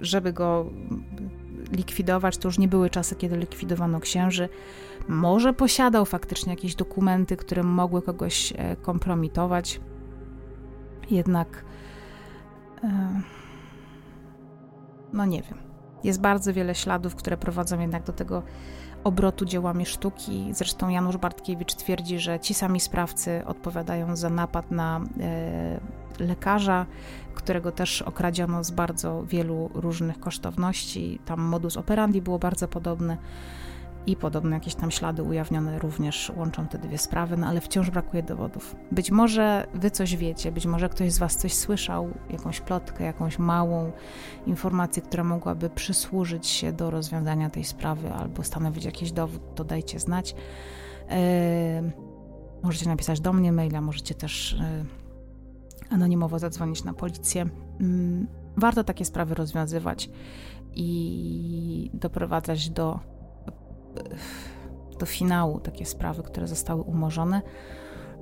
[0.00, 0.70] żeby go
[1.72, 4.48] likwidować, to już nie były czasy, kiedy likwidowano księży.
[5.08, 9.80] Może posiadał faktycznie jakieś dokumenty, które mogły kogoś e, kompromitować,
[11.10, 11.64] jednak
[12.84, 13.20] e,
[15.12, 15.58] no nie wiem.
[16.04, 18.42] Jest bardzo wiele śladów, które prowadzą jednak do tego
[19.06, 20.50] obrotu dziełami sztuki.
[20.52, 25.80] Zresztą Janusz Bartkiewicz twierdzi, że ci sami sprawcy odpowiadają za napad na e,
[26.18, 26.86] lekarza,
[27.34, 31.18] którego też okradziono z bardzo wielu różnych kosztowności.
[31.24, 33.16] Tam modus operandi było bardzo podobny
[34.06, 38.22] i podobne jakieś tam ślady ujawnione również łączą te dwie sprawy, no ale wciąż brakuje
[38.22, 38.76] dowodów.
[38.92, 43.38] Być może wy coś wiecie, być może ktoś z was coś słyszał, jakąś plotkę, jakąś
[43.38, 43.92] małą
[44.46, 50.00] informację, która mogłaby przysłużyć się do rozwiązania tej sprawy albo stanowić jakiś dowód, to dajcie
[50.00, 50.34] znać.
[51.10, 51.16] Yy,
[52.62, 57.46] możecie napisać do mnie maila, możecie też yy, anonimowo zadzwonić na policję.
[57.80, 58.26] Yy,
[58.56, 60.10] warto takie sprawy rozwiązywać
[60.74, 63.15] i doprowadzać do
[64.98, 67.42] do finału takie sprawy, które zostały umorzone.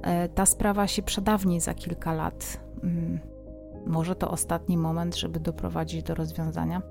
[0.02, 2.60] E, ta sprawa się przedawni za kilka lat.
[2.82, 3.20] Mm,
[3.86, 6.82] może to ostatni moment, żeby doprowadzić do rozwiązania.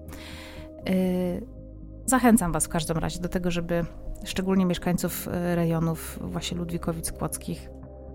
[0.90, 0.94] E,
[2.06, 3.86] zachęcam Was w każdym razie do tego, żeby
[4.24, 7.70] szczególnie mieszkańców e, rejonów właśnie Ludwikowic Kłodzkich,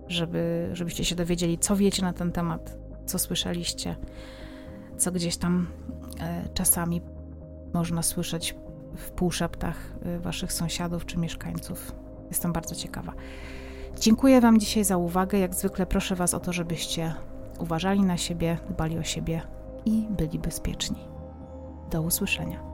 [0.09, 3.97] żeby, żebyście się dowiedzieli, co wiecie na ten temat, co słyszeliście,
[4.97, 5.67] co gdzieś tam
[6.55, 7.01] czasami
[7.75, 8.55] można słyszeć
[8.99, 9.77] w półszeptach
[10.07, 11.93] y, waszych sąsiadów czy mieszkańców.
[12.29, 13.13] Jestem bardzo ciekawa.
[14.01, 15.39] Dziękuję Wam dzisiaj za uwagę.
[15.39, 17.15] Jak zwykle proszę Was o to, żebyście
[17.59, 19.43] uważali na siebie, dbali o siebie
[19.85, 21.09] i byli bezpieczni.
[21.91, 22.68] Do usłyszenia.